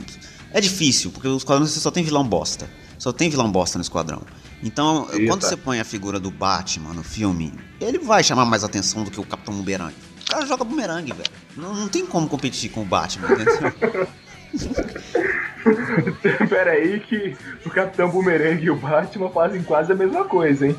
[0.53, 2.69] é difícil, porque o Esquadrão Suicida só tem vilão bosta.
[2.99, 4.21] Só tem vilão bosta no Esquadrão.
[4.63, 5.25] Então, Eita.
[5.25, 9.09] quando você põe a figura do Batman no filme, ele vai chamar mais atenção do
[9.09, 9.91] que o Capitão Boomerang.
[10.31, 11.29] O cara joga bumerangue, velho.
[11.57, 14.07] Não, não tem como competir com o Batman, entendeu?
[16.47, 20.75] Pera aí que o Capitão Boomerang e o Batman fazem quase a mesma coisa, hein?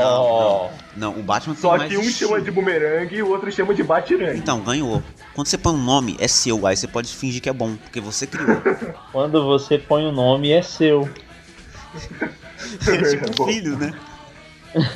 [0.00, 0.68] Oh.
[0.96, 2.30] Não, o Batman tem Só mais que um estilo.
[2.30, 4.36] chama de Boomerang e o outro chama de Batirang.
[4.36, 5.00] Então, ganhou.
[5.32, 6.66] Quando você põe um nome, é seu.
[6.66, 8.60] Aí você pode fingir que é bom, porque você criou.
[9.12, 11.08] Quando você põe o nome, é seu.
[12.88, 13.44] É tipo Bom.
[13.44, 13.94] um filho, né?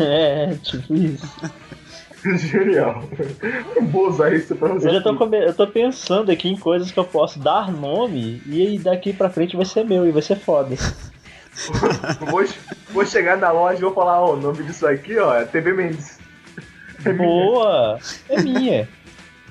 [0.00, 1.24] é, tipo isso.
[2.39, 3.03] Genial.
[3.91, 4.89] Vou usar isso pra usar.
[4.89, 8.41] Eu já tô, come- eu tô pensando aqui em coisas que eu posso dar nome
[8.47, 10.77] e aí daqui pra frente vai ser meu e vai ser foda.
[12.31, 12.45] vou,
[12.91, 15.73] vou chegar na loja e vou falar, ó, o nome disso aqui, ó, é TV
[15.73, 16.18] Mendes.
[17.05, 17.27] É minha.
[17.29, 17.99] Boa!
[18.29, 18.89] É minha.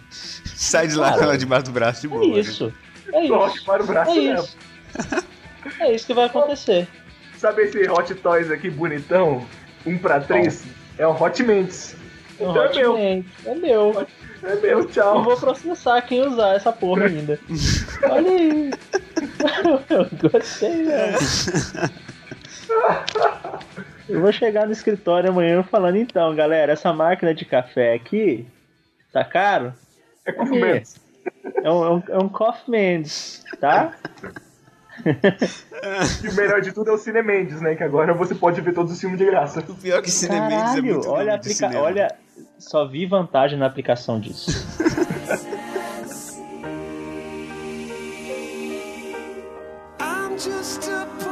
[0.10, 2.24] Sai de lá com ela debaixo do braço de boa.
[2.24, 2.74] É isso.
[3.14, 3.66] É isso.
[3.66, 4.46] para o braço É mesmo.
[4.46, 4.58] isso.
[5.80, 6.88] É isso que vai acontecer.
[7.38, 9.46] Sabe esse Hot Toys aqui bonitão?
[9.86, 10.64] Um pra três?
[10.98, 11.96] É um Hot Mendes.
[12.42, 12.94] É um Então é meu.
[12.94, 13.24] Man.
[13.46, 14.08] É meu.
[14.44, 15.24] É meu, Eu tchau.
[15.24, 17.40] vou processar quem usar essa porra ainda.
[18.10, 18.72] Olha aí.
[19.90, 21.18] Eu gostei, velho.
[24.10, 28.48] Eu vou chegar no escritório amanhã falando, então, galera, essa máquina de café aqui
[29.12, 29.74] tá caro?
[30.26, 30.46] É com.
[31.64, 33.94] É um, é um, é um Coffee Mendes, tá?
[36.24, 37.76] E o melhor de tudo é o Cine Mendes, né?
[37.76, 39.60] Que agora você pode ver todos os filmes de graça.
[39.68, 41.72] O pior é que Cinemendes é muito olha, aplica...
[41.78, 42.16] olha,
[42.58, 44.52] só vi vantagem na aplicação disso.
[50.00, 51.31] I'm just a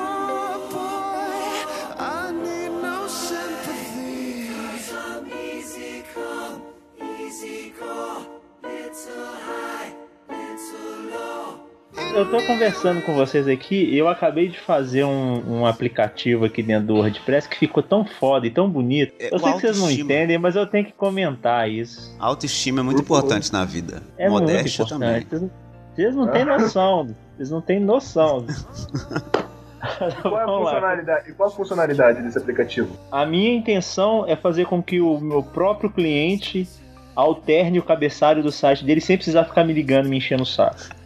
[12.20, 16.62] Eu tô conversando com vocês aqui e eu acabei de fazer um, um aplicativo aqui
[16.62, 19.14] dentro do WordPress que ficou tão foda e tão bonito.
[19.18, 22.14] É, Eu sei que vocês não entendem, mas eu tenho que comentar isso.
[22.20, 24.04] A autoestima é muito importante na vida.
[24.18, 25.22] É Modéstia muito também.
[25.22, 25.52] importante.
[25.96, 27.16] Vocês não- Vocês não têm noção.
[27.38, 28.46] Vocês não têm noção.
[30.22, 32.98] Qual é a funcionalidade, qual a funcionalidade desse aplicativo?
[33.10, 36.68] A minha intenção é fazer com que o meu próprio cliente
[37.16, 40.46] alterne o cabeçalho do site dele sem precisar ficar me ligando e me enchendo o
[40.46, 40.99] saco.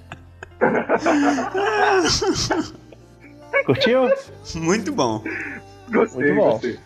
[3.65, 4.09] Curtiu?
[4.55, 5.23] Muito bom.
[5.91, 6.51] Gostei, Muito bom.
[6.51, 6.79] gostei.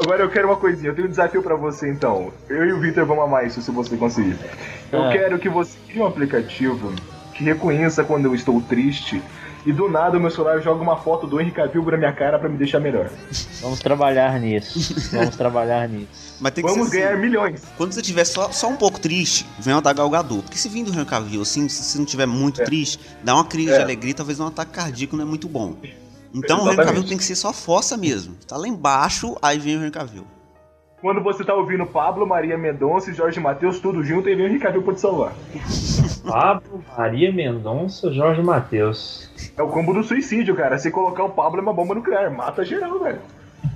[0.00, 2.32] Agora eu quero uma coisinha, eu tenho um desafio pra você então.
[2.48, 4.36] Eu e o Victor vamos amar isso se você conseguir.
[4.92, 5.12] Eu Ah.
[5.12, 6.92] quero que você crie um aplicativo
[7.34, 9.20] que reconheça quando eu estou triste
[9.68, 12.38] e do nada o meu celular joga uma foto do Henrique Cavill na minha cara
[12.38, 13.10] pra me deixar melhor.
[13.60, 14.94] Vamos trabalhar nisso.
[15.12, 16.36] Vamos trabalhar nisso.
[16.40, 17.20] Mas tem que Vamos ser ganhar assim.
[17.20, 17.62] milhões.
[17.76, 20.42] Quando você estiver só, só um pouco triste, vem o da Galgador.
[20.42, 22.64] Porque se vir do Henry Cavill, assim, se você não estiver muito É.
[22.64, 23.76] triste, dá uma crise É.
[23.76, 25.76] de alegria, talvez um ataque cardíaco não é muito bom.
[26.32, 26.86] Então o Henry Exatamente.
[26.86, 28.36] Cavill tem que ser só fossa mesmo.
[28.46, 30.24] Tá lá embaixo, aí vem o Henry Cavill.
[31.00, 34.82] Quando você tá ouvindo Pablo, Maria Mendonça e Jorge Matheus tudo junto, e vem o
[34.82, 35.32] pra te salvar.
[36.26, 39.30] Pablo, Maria Mendonça, Jorge Matheus.
[39.56, 40.76] É o combo do suicídio, cara.
[40.76, 43.20] Se colocar o Pablo é uma bomba nuclear, mata geral, velho.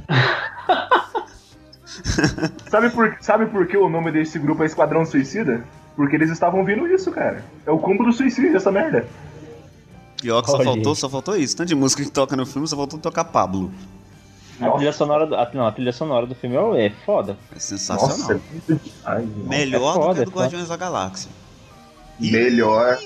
[2.68, 5.64] sabe, por, sabe por que o nome desse grupo é Esquadrão Suicida?
[5.94, 7.44] Porque eles estavam ouvindo isso, cara.
[7.64, 9.06] É o combo do suicídio, essa merda.
[10.20, 11.56] Pior que só Olha faltou, só faltou isso.
[11.56, 13.70] Tanto de música que toca no filme, só faltou tocar Pablo.
[14.68, 17.36] A trilha sonora do, a, não, a trilha sonora do filme é, foda.
[17.54, 18.16] É sensacional.
[18.16, 18.38] Nossa, é
[19.18, 19.28] demais.
[19.48, 20.40] Melhor é foda, do que a do é foda.
[20.40, 21.30] Guardiões da Galáxia.
[22.20, 22.98] Melhor.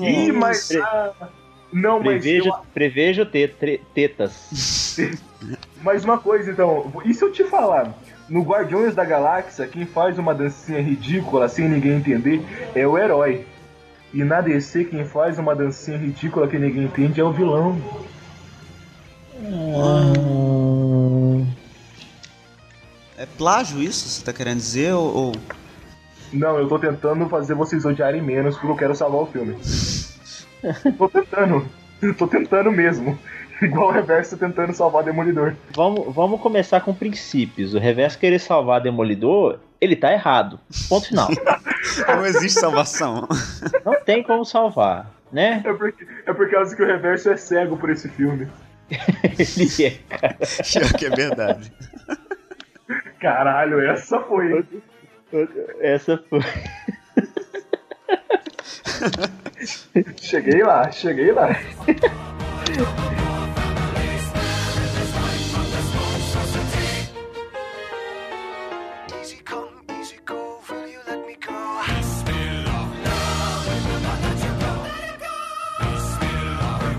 [0.00, 0.70] Ih, mas.
[0.76, 1.12] ah,
[1.72, 2.22] não, mas.
[2.22, 4.96] Prevejo, eu- prevejo te- tre- tetas.
[5.82, 6.92] Mais uma coisa, então.
[7.04, 7.94] E se eu te falar?
[8.28, 12.42] No Guardiões da Galáxia, quem faz uma dancinha ridícula sem ninguém entender
[12.74, 13.46] é o herói.
[14.12, 17.80] E na DC, quem faz uma dancinha ridícula que ninguém entende é o vilão.
[19.42, 21.46] Hum,
[23.16, 24.08] É plágio isso?
[24.08, 24.92] Você tá querendo dizer?
[24.94, 25.32] Ou, ou-
[26.32, 29.56] Não, eu tô tentando fazer vocês odiarem menos porque eu quero salvar o filme.
[30.98, 31.66] tô tentando.
[32.16, 33.18] Tô tentando mesmo.
[33.60, 35.54] Igual o reverso tentando salvar o Demolidor.
[35.74, 37.74] Vamos, vamos começar com princípios.
[37.74, 40.58] O Reverso querer salvar Demolidor, ele tá errado.
[40.88, 41.28] Ponto final.
[42.08, 43.28] Não existe salvação.
[43.84, 45.60] Não tem como salvar, né?
[45.62, 48.48] É porque, é por causa que o reverso é cego por esse filme.
[49.38, 50.36] Ele é, cara.
[50.38, 51.72] Pior que é verdade.
[53.20, 54.64] Caralho, essa foi.
[55.80, 56.40] Essa foi.
[60.20, 61.48] Cheguei lá, cheguei lá.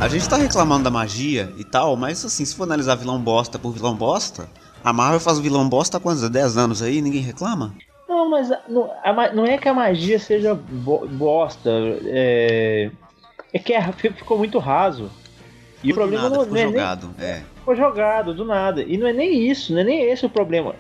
[0.02, 3.60] A gente tá reclamando da magia e tal, mas assim, se for analisar vilão bosta
[3.60, 4.50] por vilão bosta,
[4.84, 6.28] a Marvel faz o vilão bosta há quantos?
[6.28, 7.76] 10 anos aí, ninguém reclama?
[8.10, 11.70] Não, mas a- não, a não é que a magia seja bo- bosta.
[12.06, 12.90] É,
[13.54, 15.10] é que é- fi- ficou muito raso.
[15.84, 17.10] E o Do problema nada, não, ficou não é nem jogado.
[17.20, 17.42] É.
[17.58, 18.82] ficou jogado do nada.
[18.82, 20.76] E não é nem isso, não é nem esse o problema.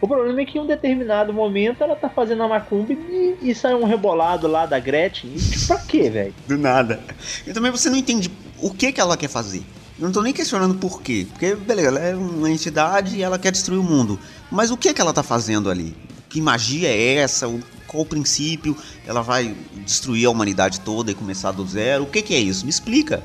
[0.00, 3.54] O problema é que em um determinado momento ela tá fazendo a macumba e, e
[3.54, 5.30] sai um rebolado lá da Gretchen.
[5.34, 6.34] E, pra quê, velho?
[6.46, 7.00] Do nada.
[7.46, 9.62] E também você não entende o que que ela quer fazer.
[9.98, 11.26] Eu não tô nem questionando por quê.
[11.30, 14.18] Porque, beleza, ela é uma entidade e ela quer destruir o mundo.
[14.50, 15.96] Mas o que que ela tá fazendo ali?
[16.28, 17.46] Que magia é essa?
[17.86, 18.76] Qual o princípio?
[19.06, 22.04] Ela vai destruir a humanidade toda e começar do zero?
[22.04, 22.64] O que que é isso?
[22.64, 23.22] Me explica.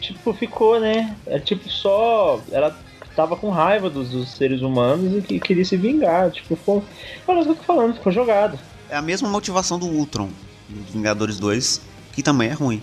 [0.00, 1.16] Tipo, ficou, né?
[1.26, 2.40] É tipo só.
[2.52, 2.78] Ela
[3.16, 6.30] tava com raiva dos, dos seres humanos e que queria se vingar.
[6.30, 6.84] Tipo, ficou.
[7.26, 8.58] Olha o que eu tô falando, ficou jogado.
[8.90, 10.28] É a mesma motivação do Ultron,
[10.68, 11.80] do Vingadores 2,
[12.12, 12.82] que também é ruim.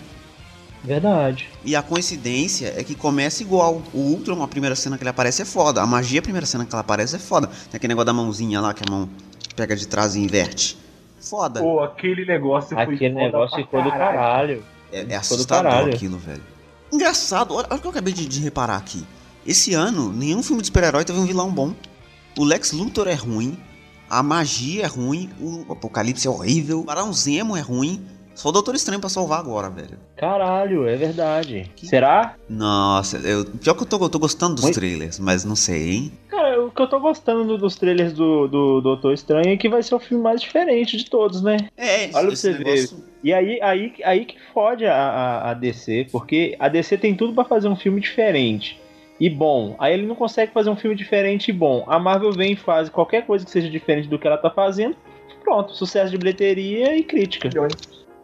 [0.84, 1.50] Verdade.
[1.64, 3.82] E a coincidência é que começa igual.
[3.94, 5.82] O Ultron, a primeira cena que ele aparece é foda.
[5.82, 7.48] A magia, a primeira cena que ela aparece é foda.
[7.48, 9.10] Tem aquele negócio da mãozinha lá, que a mão
[9.56, 10.78] pega de trás e inverte.
[11.22, 11.62] Foda.
[11.62, 14.64] Pô, aquele negócio foi Aquele negócio ficou do caralho.
[14.92, 15.94] É, é assustador caralho.
[15.94, 16.44] aquilo, velho.
[16.92, 19.06] Engraçado, olha, olha o que eu acabei de, de reparar aqui.
[19.48, 21.74] Esse ano, nenhum filme de super-herói teve um vilão bom.
[22.38, 23.58] O Lex Luthor é ruim,
[24.10, 28.06] a magia é ruim, o Apocalipse é horrível, o Barão Zemo é ruim.
[28.36, 29.98] Só o Doutor Estranho pra salvar agora, velho.
[30.18, 31.70] Caralho, é verdade.
[31.84, 32.36] Será?
[32.50, 34.76] Nossa, eu, pior que eu tô, eu tô gostando dos Muito.
[34.76, 36.12] trailers, mas não sei, hein?
[36.30, 39.70] Cara, o que eu tô gostando do- dos trailers do, do Doutor Estranho é que
[39.70, 41.58] vai ser o filme mais diferente de todos, né?
[41.78, 42.64] É, Olha pra esse você ver.
[42.66, 47.16] negócio- E aí, aí, aí que fode a, a, a DC, porque a DC tem
[47.16, 48.80] tudo pra fazer um filme diferente
[49.20, 49.76] e bom.
[49.80, 51.84] Aí ele não consegue fazer um filme diferente e bom.
[51.88, 54.96] A Marvel vem e faz qualquer coisa que seja diferente do que ela tá fazendo.
[55.44, 57.50] Pronto, sucesso de bilheteria e crítica.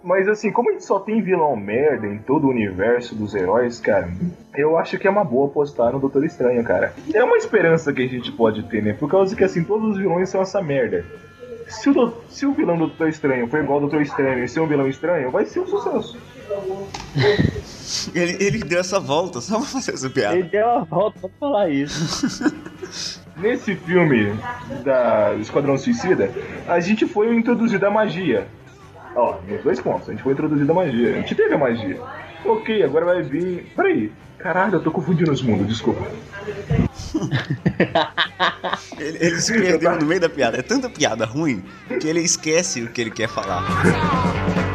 [0.03, 3.79] Mas assim, como a gente só tem vilão merda em todo o universo dos heróis,
[3.81, 4.09] cara,
[4.55, 6.93] eu acho que é uma boa apostar no Doutor Estranho, cara.
[7.13, 8.93] É uma esperança que a gente pode ter, né?
[8.93, 11.03] Por causa que assim, todos os vilões são essa merda.
[11.67, 14.47] Se o, do- se o vilão do Doutor Estranho for igual ao Doutor Estranho e
[14.47, 16.17] ser um vilão estranho, vai ser um sucesso.
[18.15, 20.37] Ele, ele deu essa volta só pra fazer essa piada.
[20.37, 22.55] Ele deu uma volta pra falar isso.
[23.37, 24.33] Nesse filme
[24.83, 26.31] da Esquadrão Suicida,
[26.67, 28.47] a gente foi introduzido a magia.
[29.15, 31.09] Ó, nos dois pontos, a gente foi introduzido a magia.
[31.09, 31.99] A gente teve a magia.
[32.45, 33.71] Ok, agora vai vir.
[33.75, 34.11] Peraí.
[34.37, 36.07] Caralho, eu tô confundindo os mundos, desculpa.
[38.97, 40.57] Ele, ele se perdeu no meio da piada.
[40.57, 41.63] É tanta piada ruim
[41.99, 43.63] que ele esquece o que ele quer falar.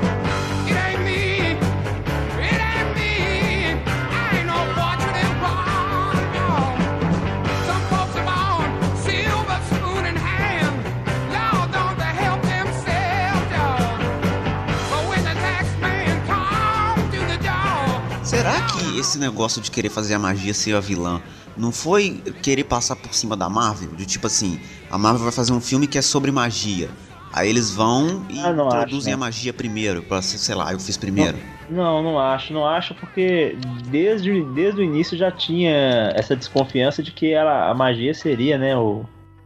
[18.98, 21.20] Esse negócio de querer fazer a magia ser a vilã
[21.56, 23.90] não foi querer passar por cima da Marvel?
[23.94, 26.88] De tipo assim, a Marvel vai fazer um filme que é sobre magia.
[27.32, 29.12] Aí eles vão e Ah, não acho, né?
[29.12, 31.36] a magia primeiro, pra sei lá, eu fiz primeiro.
[31.68, 33.56] Não, não acho, não acho, porque
[33.88, 38.76] desde, desde o início já tinha essa desconfiança de que ela, a magia seria, né,
[38.76, 39.04] o,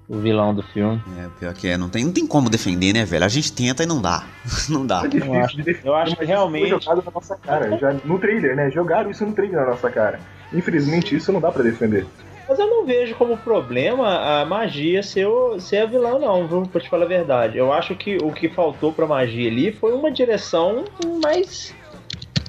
[0.08, 1.00] o vilão do filme.
[1.18, 3.24] É, pior que é, não tem, não tem como defender, né, velho?
[3.24, 4.24] A gente tenta e não dá.
[4.70, 5.02] Não dá.
[5.04, 7.92] É difícil Eu acho- de eu acho que realmente- foi jogado na nossa cara, já
[8.04, 8.70] no trailer, né?
[8.70, 10.18] Jogaram isso no trailer na nossa cara.
[10.52, 12.06] Infelizmente, isso não dá pra defender.
[12.48, 16.62] Mas eu não vejo como problema a magia ser, o, ser a vilã, não, viu?
[16.62, 17.58] Pra te falar a verdade.
[17.58, 20.84] Eu acho que o que faltou pra magia ali foi uma direção
[21.22, 21.74] mais.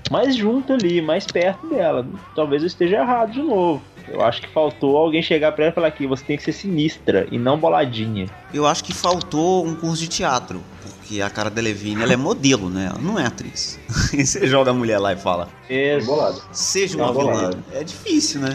[0.09, 2.07] mais junto ali, mais perto dela.
[2.33, 3.81] Talvez eu esteja errado de novo.
[4.11, 6.53] Eu acho que faltou alguém chegar pra ela e falar aqui, você tem que ser
[6.53, 8.27] sinistra e não boladinha.
[8.53, 10.61] Eu acho que faltou um curso de teatro.
[10.81, 12.89] Porque a cara da Levine, ela é modelo, né?
[12.91, 13.79] Ela não é atriz.
[14.13, 16.05] E você joga a mulher lá e fala, Isso.
[16.07, 16.41] Bolado.
[16.51, 17.23] seja uma vilã.
[17.31, 17.63] bolado.
[17.73, 18.53] É difícil, né?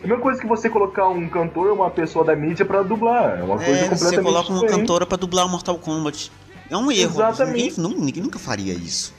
[0.00, 2.82] É a mesma coisa que você colocar um cantor ou uma pessoa da mídia pra
[2.82, 3.38] dublar.
[3.40, 4.80] É uma coisa É, completamente você coloca uma diferente.
[4.80, 6.30] cantora pra dublar Mortal Kombat.
[6.70, 7.12] É um erro.
[7.14, 7.80] Exatamente.
[7.80, 9.12] Ninguém, ninguém nunca faria isso.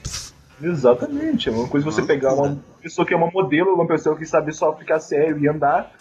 [0.62, 1.50] Exatamente.
[1.50, 4.54] É uma coisa você pegar uma pessoa que é uma modelo, uma pessoa que sabe
[4.54, 5.92] só ficar sério e andar,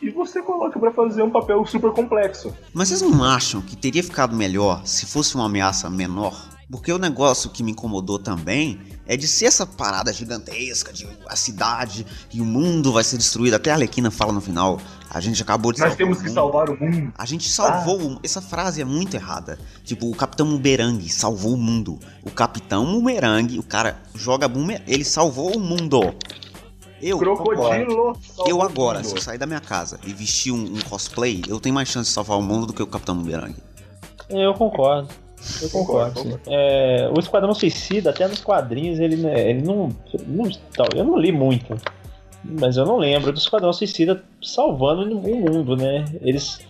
[0.00, 2.54] e você coloca pra fazer um papel super complexo.
[2.72, 6.56] Mas vocês não acham que teria ficado melhor se fosse uma ameaça menor?
[6.70, 11.36] Porque o negócio que me incomodou também é de ser essa parada gigantesca de a
[11.36, 13.54] cidade e o mundo vai ser destruído.
[13.54, 14.80] Até a Arlequina fala no final.
[15.16, 17.12] A gente acabou de Nós salvar temos o que salvar o mundo.
[17.16, 18.00] A gente salvou.
[18.00, 19.58] o- Essa frase é muito errada.
[19.82, 21.98] Tipo, o Capitão Boomerang salvou o mundo.
[22.22, 24.84] O Capitão Boomerang, o cara joga boomerang.
[24.86, 26.00] Ele salvou o mundo.
[27.00, 28.16] Eu, Crocodilo.
[28.46, 31.74] eu agora, se eu sair da minha casa e vestir um, um cosplay, eu tenho
[31.74, 33.54] mais chance de salvar o mundo do que o Capitão Boomerang.
[34.30, 35.08] Eu concordo.
[35.62, 36.40] Eu concordo, Concordo.
[36.46, 39.94] É, o Esquadrão Suicida, até nos quadrinhos, ele, né, ele não,
[40.26, 40.50] não.
[40.74, 41.76] tal, Eu não li muito.
[42.60, 46.04] Mas eu não lembro do Esquadrão Suicida salvando o mundo, né?
[46.20, 46.66] Eles.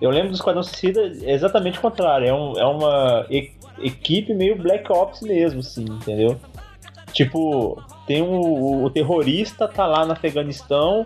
[0.00, 2.26] Eu lembro do Esquadrão Suicida exatamente o contrário.
[2.28, 3.50] É, um- é uma e-
[3.80, 6.36] equipe meio Black Ops mesmo, assim, entendeu?
[7.12, 11.04] Tipo, tem um, o, o terrorista tá lá no Afeganistão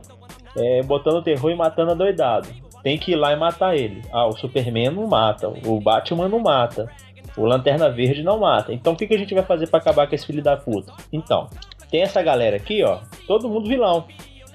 [0.57, 2.49] é, botando terror e matando a doidado.
[2.83, 4.03] Tem que ir lá e matar ele.
[4.13, 6.87] Ah, o Superman não mata, o Batman não mata,
[7.37, 8.73] o Lanterna Verde não mata.
[8.73, 10.93] Então o que, que a gente vai fazer pra acabar com esse filho da puta?
[11.11, 11.49] Então,
[11.95, 14.05] tem essa galera aqui, ó, todo mundo vilão.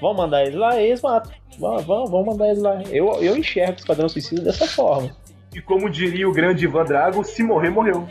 [0.01, 1.31] Vamos mandar eles lá e eles matam.
[1.57, 2.83] Vamos, vamos, vamos mandar eles lá.
[2.89, 5.15] Eu, eu enxergo o Esquadrão Suicida dessa forma.
[5.55, 8.09] E como diria o grande Ivan Drago, se morrer, morreu.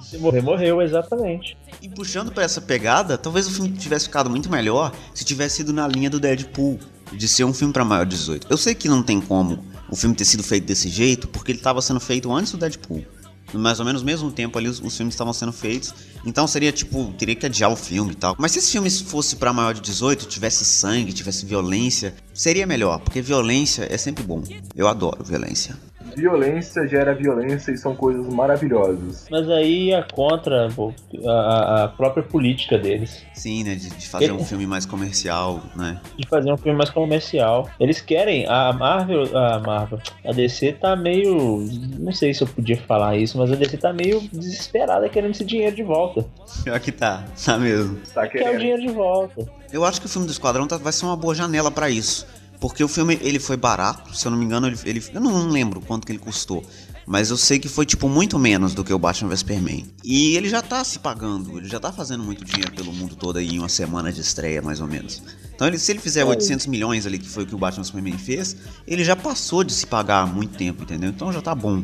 [0.00, 1.58] Se morrer, morreu, exatamente.
[1.82, 5.72] E puxando pra essa pegada, talvez o filme tivesse ficado muito melhor se tivesse ido
[5.72, 6.78] na linha do Deadpool,
[7.12, 8.46] de ser um filme pra maior de 18.
[8.48, 9.58] Eu sei que não tem como
[9.90, 13.04] o filme ter sido feito desse jeito, porque ele tava sendo feito antes do Deadpool.
[13.52, 15.94] Mais ou menos mesmo tempo ali os, os filmes estavam sendo feitos.
[16.24, 18.36] Então seria tipo, teria que adiar o filme e tal.
[18.38, 22.98] Mas se esse filme fosse pra maior de 18, tivesse sangue, tivesse violência, seria melhor,
[22.98, 24.42] porque violência é sempre bom.
[24.74, 25.76] Eu adoro violência.
[26.16, 29.26] Violência gera violência e são coisas maravilhosas.
[29.30, 30.92] Mas aí é contra pô,
[31.26, 33.22] a, a própria política deles.
[33.34, 33.74] Sim, né?
[33.74, 36.00] De, de fazer um filme mais comercial, né?
[36.16, 37.68] de fazer um filme mais comercial.
[37.78, 41.64] Eles querem, a Marvel, a Marvel, a DC tá meio,
[41.98, 45.44] não sei se eu podia falar isso, mas a DC tá meio desesperada querendo esse
[45.44, 46.24] dinheiro de volta.
[46.64, 47.98] Pior que tá, tá mesmo.
[48.12, 48.58] Tá Quer o querendo.
[48.60, 49.48] dinheiro de volta.
[49.72, 52.26] Eu acho que o filme do Esquadrão tá- vai ser uma boa janela pra isso.
[52.60, 55.48] Porque o filme, ele foi barato, se eu não me engano, ele, ele- eu não
[55.48, 56.64] lembro quanto que ele custou.
[57.06, 59.86] Mas eu sei que foi, tipo, muito menos do que o Batman vs Superman.
[60.04, 63.38] E ele já tá se pagando, ele já tá fazendo muito dinheiro pelo mundo todo
[63.38, 65.22] aí em uma semana de estreia, mais ou menos.
[65.54, 67.86] Então, ele, se ele fizer 800 milhões ali, que foi o que o Batman vs
[67.86, 68.56] Superman fez,
[68.86, 71.08] ele já passou de se pagar há muito tempo, entendeu?
[71.08, 71.82] Então já tá bom.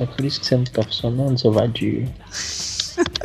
[0.00, 2.08] É por isso que você não tá funcionando, seu vadio.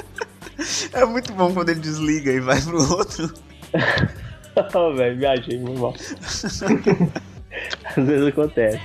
[0.93, 3.33] É muito bom quando ele desliga e vai pro outro.
[4.73, 5.93] oh, velho, viajei, meu irmão.
[7.95, 8.79] Às vezes acontece.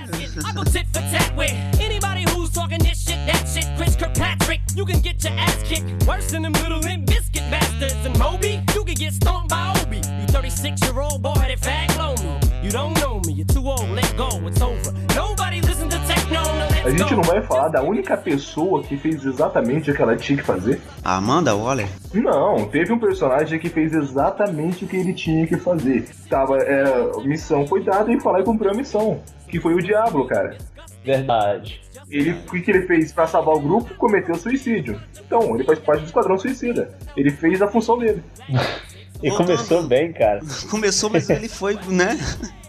[4.75, 8.05] You can get your ass kicked worse than them little limp biscuit bastards.
[8.05, 9.97] And Moby, you can get stomped by Obi.
[9.97, 12.48] You 36 year old boy that fag lonely.
[12.61, 14.91] You don't know me, you're too old, let go, it's over.
[15.15, 17.15] Nobody listen to techno, no let's A gente go.
[17.15, 20.81] não vai falar da única pessoa que fez exatamente o que ela tinha que fazer?
[21.03, 21.87] A Amanda Waller?
[22.13, 26.09] Não, teve um personagem que fez exatamente o que ele tinha que fazer.
[26.29, 29.21] Tava, era, missão foi dada e foi lá e cumpriu a missão.
[29.47, 30.57] Que foi o Diablo, cara.
[31.03, 31.81] Verdade.
[32.11, 33.95] Ele, o que, que ele fez pra salvar o grupo?
[33.95, 34.99] Cometeu suicídio.
[35.25, 36.97] Então, ele faz parte do Esquadrão Suicida.
[37.15, 38.21] Ele fez a função dele.
[39.21, 40.39] E começou bem, cara.
[40.71, 42.17] Começou, mas ele foi, né?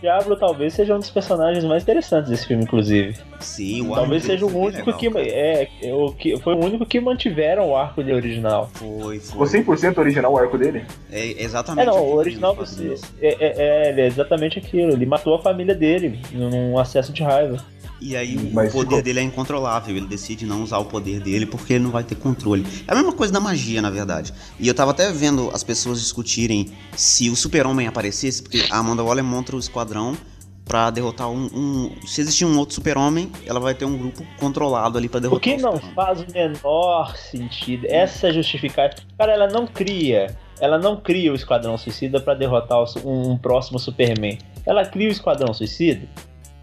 [0.00, 3.16] Diablo talvez seja um dos personagens mais interessantes desse filme, inclusive.
[3.38, 6.36] Sim, o Talvez seja o único que, é, é, o que.
[6.38, 8.70] Foi o único que mantiveram o arco dele original.
[8.74, 9.62] Foi, Ficou foi.
[9.62, 10.84] 100% original o arco dele?
[11.12, 11.88] É exatamente.
[11.88, 12.94] É, não, o que original ele você.
[13.20, 14.92] É, é, é, é exatamente aquilo.
[14.92, 17.58] Ele matou a família dele num acesso de raiva.
[18.00, 19.96] E aí Mas o poder ficou- dele é incontrolável.
[19.96, 22.66] Ele decide não usar o poder dele porque ele não vai ter controle.
[22.88, 24.32] É a mesma coisa da magia, na verdade.
[24.58, 29.02] E eu tava até vendo as pessoas discutirem se o super-homem aparecesse, porque a Amanda
[29.04, 30.16] Waller monta o esquadrão
[30.64, 34.96] pra derrotar um, um- Se existir um outro super-homem, ela vai ter um grupo controlado
[34.96, 37.86] ali pra O derrotar que não faz o menor sentido.
[37.90, 38.94] Essa é justificar.
[39.18, 40.34] Cara, ela não cria.
[40.60, 44.38] Ela não cria o Esquadrão Suicida pra derrotar o um, próximo Superman.
[44.66, 46.06] Ela cria o Esquadrão Suicida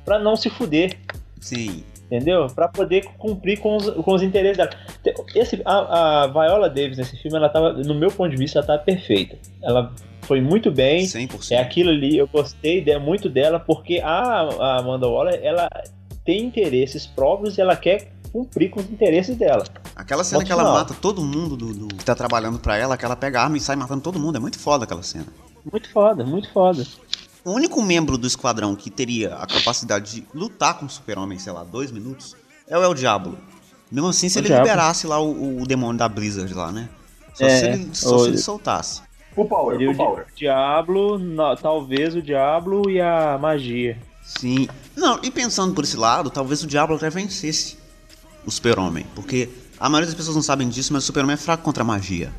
[0.06, 0.98] pra não se fuder.
[1.42, 1.84] Sim.
[2.06, 2.48] Entendeu?
[2.48, 4.70] Pra poder cumprir com os, com os interesses dela.
[5.36, 8.68] Esse, a, a Viola Davis nesse filme, ela tava, no meu ponto de vista, ela
[8.68, 9.38] tava perfeita.
[9.62, 11.06] Ela foi muito bem.
[11.06, 11.52] 100%.
[11.52, 15.70] É aquilo ali, eu gostei muito dela, porque a, a Amanda Waller, ela
[16.26, 19.64] tem interesses próprios e ela quer cumprir com os interesses dela.
[19.96, 23.04] Aquela cena que ela mata todo mundo do, do- que tá trabalhando pra ela, que
[23.04, 24.38] ela pega a arma e sai matando todo mundo.
[24.38, 25.26] É muito foda aquela cena.
[25.70, 26.84] Muito foda, muito foda.
[27.48, 31.54] O único membro do esquadrão que teria a capacidade de lutar com o super-homem, sei
[31.54, 32.36] lá, dois minutos,
[32.68, 33.38] é o El Diablo.
[33.90, 34.66] Mesmo assim, se O ele Diablo.
[34.66, 36.90] liberasse lá o, o demônio da Blizzard lá, né?
[37.34, 39.02] Só É, se ele, só o- se ele soltasse.
[39.34, 40.26] Power, full o power.
[40.26, 43.98] di- diabo, no- talvez o diabo e a magia.
[44.26, 44.68] Sim.
[44.94, 47.78] Não, e pensando por esse lado, talvez o Diablo até vencesse
[48.46, 49.06] o Super-Homem.
[49.16, 49.48] Porque
[49.80, 52.30] a maioria das pessoas não sabem disso, mas o Super-Homem é fraco contra a magia.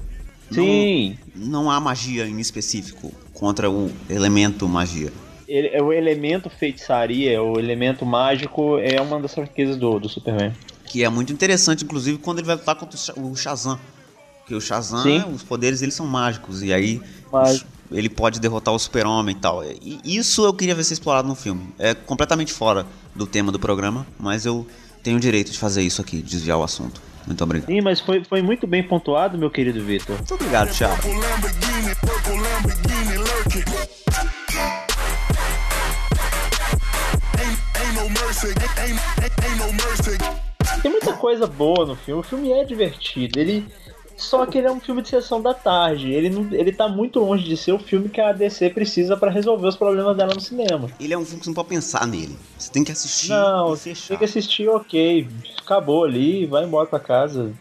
[0.52, 5.12] Sim, Não, não há magia em específico contra o elemento magia.
[5.46, 10.52] ele, é o elemento feitiçaria, o elemento mágico é uma das fraquezas do, do Superman.
[10.84, 13.78] Que é muito interessante, inclusive, quando ele vai lutar contra o Sha- o Shazam.
[14.40, 15.22] Porque o Shazam, Sim.
[15.34, 16.62] os poderes dele são mágicos.
[16.62, 19.62] E aí Mas- ele pode derrotar o super-homem e tal.
[19.64, 21.68] E isso eu queria ver ser explorado no filme.
[21.78, 24.66] É completamente fora do tema do programa, mas eu
[25.02, 27.00] tenho o direito de fazer isso aqui, desviar o assunto.
[27.26, 27.68] Muito obrigado.
[27.68, 30.16] Sim, mas foi, foi muito bem pontuado, meu querido Vitor.
[30.16, 31.02] Muito obrigado, Thiago.
[40.80, 43.66] Tem muita coisa boa no filme, o filme é divertido, ele.
[44.16, 46.10] Só que ele é um filme de sessão da tarde.
[46.10, 49.30] Ele, não, ele tá muito longe de ser o filme que a DC precisa pra
[49.30, 50.88] resolver os problemas dela no cinema.
[50.98, 52.36] Ele é um filme que você não pode pensar nele.
[52.58, 54.08] Você tem que assistir Não, e fechar.
[54.08, 55.28] tem que assistir, ok.
[55.58, 57.52] Acabou ali, vai embora pra casa.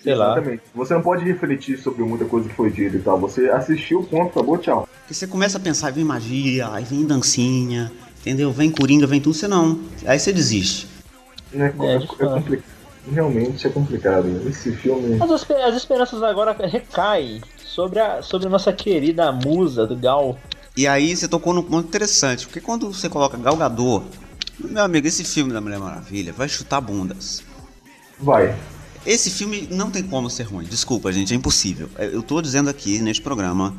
[0.00, 0.32] Sei lá.
[0.32, 0.62] Exatamente.
[0.74, 3.18] Você não pode refletir sobre muita coisa que foi dita e tal.
[3.18, 4.88] Você assistiu, ponto, acabou, tchau.
[5.00, 7.90] Porque você começa a pensar, aí vem magia, aí vem dancinha,
[8.26, 8.50] entendeu?
[8.52, 9.80] Vem coringa, vem tudo, você não.
[10.04, 10.88] Aí você desiste.
[11.54, 11.66] É, é,
[11.96, 12.62] É, complicado.
[13.12, 14.42] Realmente é complicado.
[14.48, 15.16] Esse filme.
[15.16, 19.94] Mas as, espe- as esperanças agora recaem sobre a, sobre a nossa querida musa do
[19.96, 20.36] Gal.
[20.76, 24.02] E aí você tocou num ponto interessante, porque quando você coloca Galgador,
[24.58, 27.42] meu amigo, esse filme da Mulher Maravilha vai chutar bundas.
[28.18, 28.54] Vai.
[29.06, 31.88] Esse filme não tem como ser ruim, desculpa, gente, é impossível.
[31.96, 33.72] É, Eu tô dizendo aqui neste programa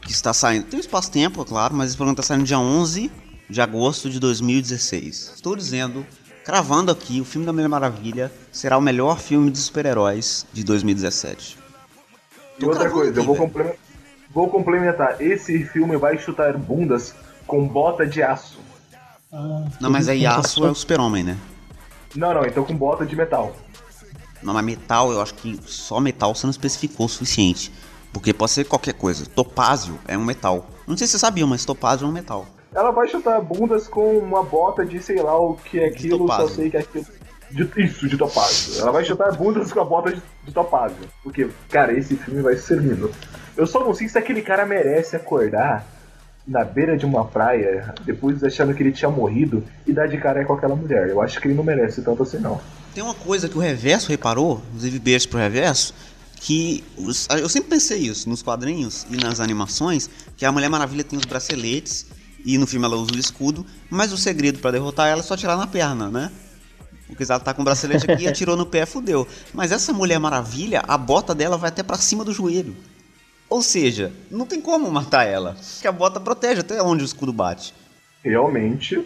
[0.00, 0.64] que está saindo.
[0.64, 3.10] Tem um espaço-tempo, é claro, mas esse programa está saindo dia 11
[3.50, 5.32] de agosto de 2016.
[5.34, 6.06] Estou dizendo,
[6.44, 11.58] cravando aqui, o filme da Mulher Maravilha será o melhor filme de super-heróis de 2017.
[12.56, 13.46] E Tô outra cravando coisa, eu aqui, vou, velho.
[13.48, 13.74] complemen-
[14.32, 15.20] vou complementar.
[15.20, 17.14] Esse filme vai chutar bundas
[17.46, 18.58] com bota de aço.
[19.80, 21.36] Não, mas aí aço é o super-homem, né?
[22.14, 23.54] Não, não, então com bota de metal.
[24.42, 27.70] Não, mas metal, eu acho que só metal você não especificou o suficiente.
[28.12, 29.24] Porque pode ser qualquer coisa.
[29.26, 30.68] Topázio é um metal.
[30.86, 32.44] Não sei se você sabia, mas topázio é um metal.
[32.74, 36.48] Ela vai chutar bundas com uma bota de sei lá o que é aquilo, só
[36.48, 37.04] sei que é aquilo.
[37.50, 38.80] De, isso, de topázio.
[38.80, 40.98] Ela vai chutar bundas com a bota de, de topázio.
[41.22, 43.10] Porque, cara, esse filme vai ser lindo.
[43.56, 45.84] Eu só não sei se aquele cara merece acordar
[46.46, 50.44] na beira de uma praia, depois achando que ele tinha morrido, e dar de cara
[50.44, 51.08] com aquela mulher.
[51.08, 52.60] Eu acho que ele não merece tanto assim, não.
[52.94, 55.92] Tem uma coisa que o Reverso reparou, inclusive beijo pro Reverso,
[56.36, 61.04] que os- eu sempre pensei isso nos quadrinhos e nas animações, que a Mulher Maravilha
[61.04, 62.06] tem os braceletes
[62.44, 65.36] e no filme ela usa o escudo, mas o segredo pra derrotar ela é só
[65.36, 66.30] tirar na perna, né?
[67.06, 69.26] Porque ela tá com o bracelete aqui e atirou no pé, fudeu.
[69.52, 72.76] Mas essa Mulher Maravilha, a bota dela vai até pra cima do joelho.
[73.48, 77.32] Ou seja, não tem como matar ela, porque a bota protege até onde o escudo
[77.32, 77.74] bate.
[78.22, 79.04] Realmente,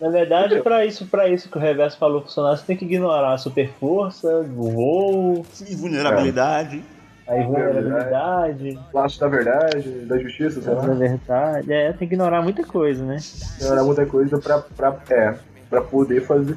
[0.00, 3.34] Na verdade, pra isso, pra isso que o reverso falou funcionar, você tem que ignorar
[3.34, 6.82] a super força, o voo, E vulnerabilidade.
[7.26, 10.82] A invulnerabilidade, laço da verdade, da justiça, sei lá.
[10.82, 11.72] verdade.
[11.72, 13.16] É, tem que ignorar muita coisa, né?
[13.60, 15.34] Era muita coisa pra, pra, é,
[15.70, 16.56] pra poder fazer.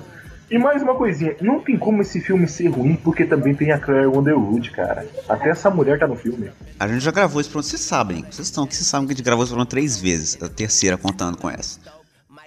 [0.50, 3.80] E mais uma coisinha, não tem como esse filme ser ruim porque também tem a
[3.80, 5.06] Claire Underwood, cara.
[5.28, 6.50] Até essa mulher tá no filme.
[6.80, 9.16] A gente já gravou esse programa, vocês sabem, vocês estão aqui, vocês sabem que a
[9.16, 11.80] gente gravou esse programa três vezes, a terceira contando com essa.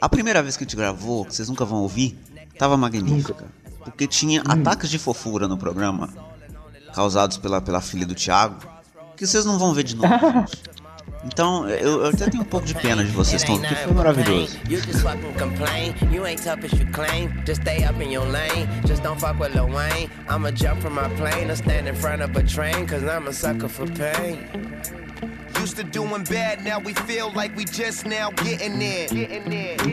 [0.00, 2.18] A primeira vez que a gente gravou, que vocês nunca vão ouvir,
[2.58, 3.44] tava magnífica.
[3.84, 6.08] Porque tinha ataques de fofura no programa,
[6.90, 8.56] causados pela, pela filha do Thiago,
[9.16, 10.08] que vocês não vão ver de novo.
[11.22, 14.58] Então, eu, eu até tenho um pouco de pena de vocês, Tom, porque foi maravilhoso.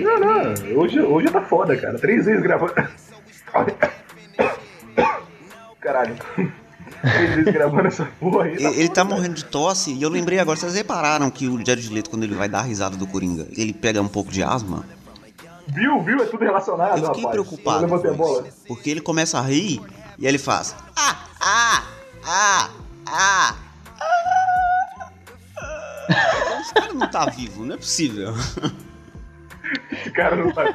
[0.02, 2.00] Não, não, hoje, hoje tá foda, cara.
[2.00, 2.74] Três vezes gravando.
[5.82, 6.16] Caralho.
[7.52, 8.56] Gravando essa porra aí.
[8.58, 11.90] Ele, ele tá morrendo de tosse, e eu lembrei agora, vocês repararam que o Jared
[11.94, 14.86] Leto, quando ele vai dar a risada do Coringa, ele pega um pouco de asma?
[15.68, 16.22] Viu, viu?
[16.22, 17.32] É tudo relacionado, Eu fiquei rapaz.
[17.32, 18.48] preocupado Eu levantei a com bola.
[18.48, 19.82] isso, porque ele começa a rir
[20.18, 21.84] e ele faz ah, ah,
[22.26, 22.70] ah,
[23.08, 23.56] ah, ah.
[26.10, 28.34] Então, Esse cara não tá vivo, não é possível.
[29.92, 30.74] Esse cara não tá.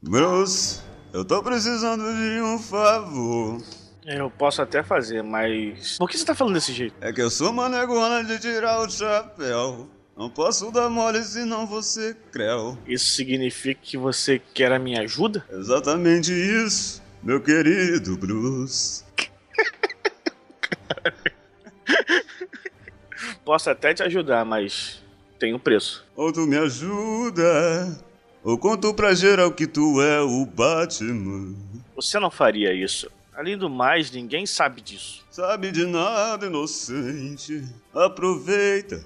[0.04, 0.82] Bruce,
[1.14, 3.62] eu tô precisando de um favor.
[4.04, 5.98] Eu posso até fazer, mas.
[5.98, 6.96] Por que você tá falando desse jeito?
[7.00, 9.88] É que eu sou uma negona de tirar o chapéu.
[10.22, 12.78] Não posso dar mole senão você creu.
[12.86, 15.44] Isso significa que você quer a minha ajuda?
[15.50, 19.04] Exatamente isso, meu querido Bruce.
[23.44, 25.02] Posso até te ajudar, mas
[25.40, 26.06] tem um preço.
[26.16, 28.00] Ou tu me ajuda,
[28.44, 31.56] ou conto pra geral que tu é o Batman.
[31.96, 33.10] Você não faria isso.
[33.34, 35.26] Além do mais, ninguém sabe disso.
[35.32, 37.64] Sabe de nada, inocente.
[37.92, 39.04] Aproveita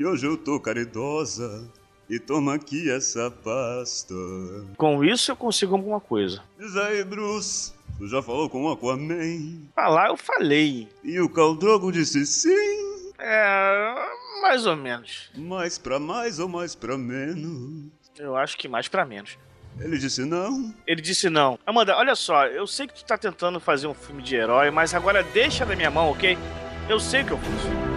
[0.00, 1.68] que hoje eu tô caridosa.
[2.08, 4.14] E toma aqui essa pasta.
[4.78, 6.42] Com isso eu consigo alguma coisa.
[6.58, 7.74] Diz aí, Bruce.
[7.98, 9.60] Tu já falou com o Aquaman?
[9.76, 10.88] Falar eu falei.
[11.04, 13.12] E o Caldrogo disse sim?
[13.18, 13.94] É.
[14.40, 15.30] mais ou menos.
[15.36, 17.90] Mais pra mais ou mais pra menos?
[18.18, 19.36] Eu acho que mais pra menos.
[19.78, 20.74] Ele disse não?
[20.86, 21.58] Ele disse não.
[21.66, 24.94] Amanda, olha só, eu sei que tu tá tentando fazer um filme de herói, mas
[24.94, 26.38] agora deixa da minha mão, ok?
[26.88, 27.89] Eu sei que eu fiz.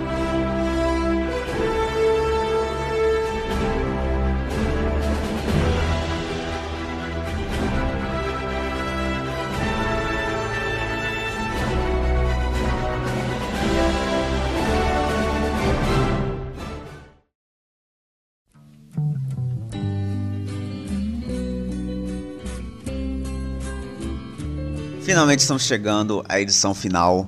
[25.13, 27.27] Finalmente estamos chegando à edição final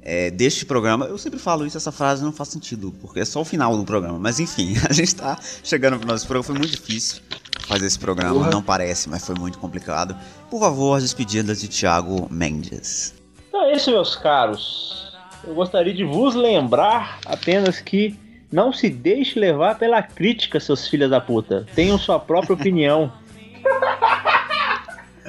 [0.00, 1.04] é, deste programa.
[1.04, 3.84] Eu sempre falo isso, essa frase não faz sentido, porque é só o final do
[3.84, 4.18] programa.
[4.18, 6.44] Mas enfim, a gente está chegando para o nosso programa.
[6.44, 7.20] Foi muito difícil
[7.66, 10.16] fazer esse programa, não parece, mas foi muito complicado.
[10.50, 13.14] Por favor, as despedidas de Thiago Mendes.
[13.46, 15.14] Então é isso, meus caros.
[15.46, 18.18] Eu gostaria de vos lembrar apenas que
[18.50, 21.66] não se deixe levar pela crítica, seus filhos da puta.
[21.74, 23.12] Tenham sua própria opinião.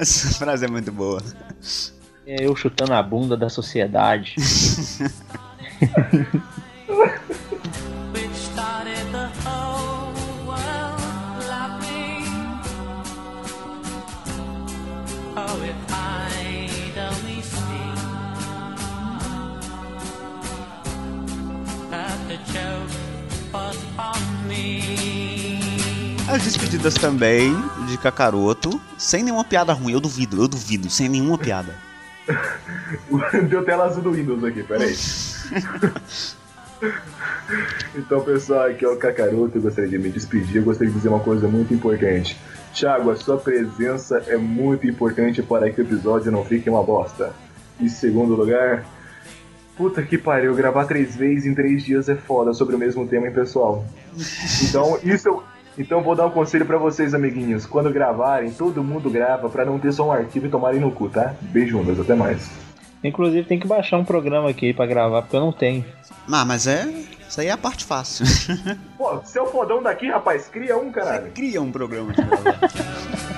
[0.00, 1.22] Essa frase é muito boa.
[2.26, 4.34] É eu chutando a bunda da sociedade.
[26.30, 27.52] As despedidas também
[27.88, 29.94] de Kakaroto, sem nenhuma piada ruim.
[29.94, 31.74] Eu duvido, eu duvido, sem nenhuma piada.
[33.50, 34.94] Deu tela azul do Windows aqui, peraí.
[37.96, 39.58] então, pessoal, aqui é o Kakaroto.
[39.58, 40.58] Eu gostaria de me despedir.
[40.58, 42.38] Eu gostaria de dizer uma coisa muito importante.
[42.72, 47.32] Thiago, a sua presença é muito importante para que o episódio não fique uma bosta.
[47.80, 48.86] Em segundo lugar,
[49.76, 53.26] puta que pariu, gravar três vezes em três dias é foda sobre o mesmo tema,
[53.26, 53.84] hein, pessoal?
[54.62, 55.42] Então, isso eu.
[55.78, 57.64] Então vou dar um conselho pra vocês, amiguinhos.
[57.66, 61.08] Quando gravarem, todo mundo grava pra não ter só um arquivo e tomarem no cu,
[61.08, 61.34] tá?
[61.40, 62.50] Beijundas, até mais.
[63.02, 65.84] Inclusive tem que baixar um programa aqui pra gravar, porque eu não tenho.
[66.30, 66.86] Ah, mas é.
[67.28, 68.26] Isso aí é a parte fácil.
[68.98, 71.30] Pô, seu fodão daqui, rapaz, cria um, caralho.
[71.32, 72.58] Cria um programa de gravar.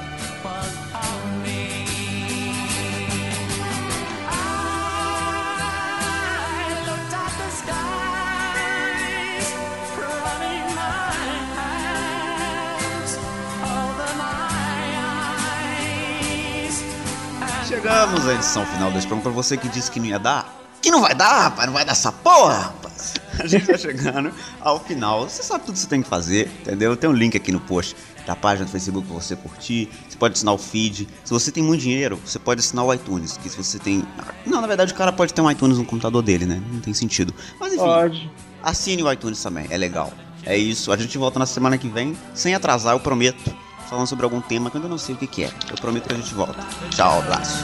[17.82, 19.32] Chegamos à edição final desse programa.
[19.32, 21.84] Pra você que disse que não ia dar, que não vai dar, rapaz, não vai
[21.84, 23.14] dar essa porra, rapaz.
[23.40, 25.28] A gente tá chegando ao final.
[25.28, 26.96] Você sabe tudo que você tem que fazer, entendeu?
[26.96, 29.90] Tem um link aqui no post da página do Facebook pra você curtir.
[30.08, 31.08] Você pode assinar o feed.
[31.24, 33.36] Se você tem muito dinheiro, você pode assinar o iTunes.
[33.36, 34.06] Que se você tem.
[34.46, 36.62] Não, na verdade o cara pode ter um iTunes no computador dele, né?
[36.72, 37.34] Não tem sentido.
[37.58, 37.82] Mas enfim.
[37.82, 38.30] Pode.
[38.62, 40.12] Assine o iTunes também, é legal.
[40.46, 43.52] É isso, a gente volta na semana que vem, sem atrasar, eu prometo.
[43.92, 45.50] Falando sobre algum tema que eu ainda não sei o que, que é.
[45.68, 46.58] Eu prometo que a gente volta.
[46.88, 47.62] Tchau, abraço.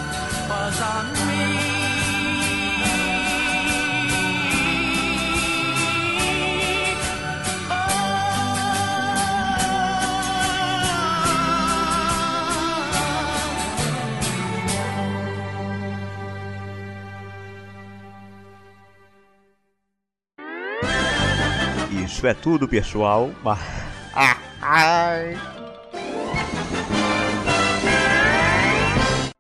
[22.04, 23.30] Isso é tudo, pessoal.
[24.20, 25.57] Ah, ai.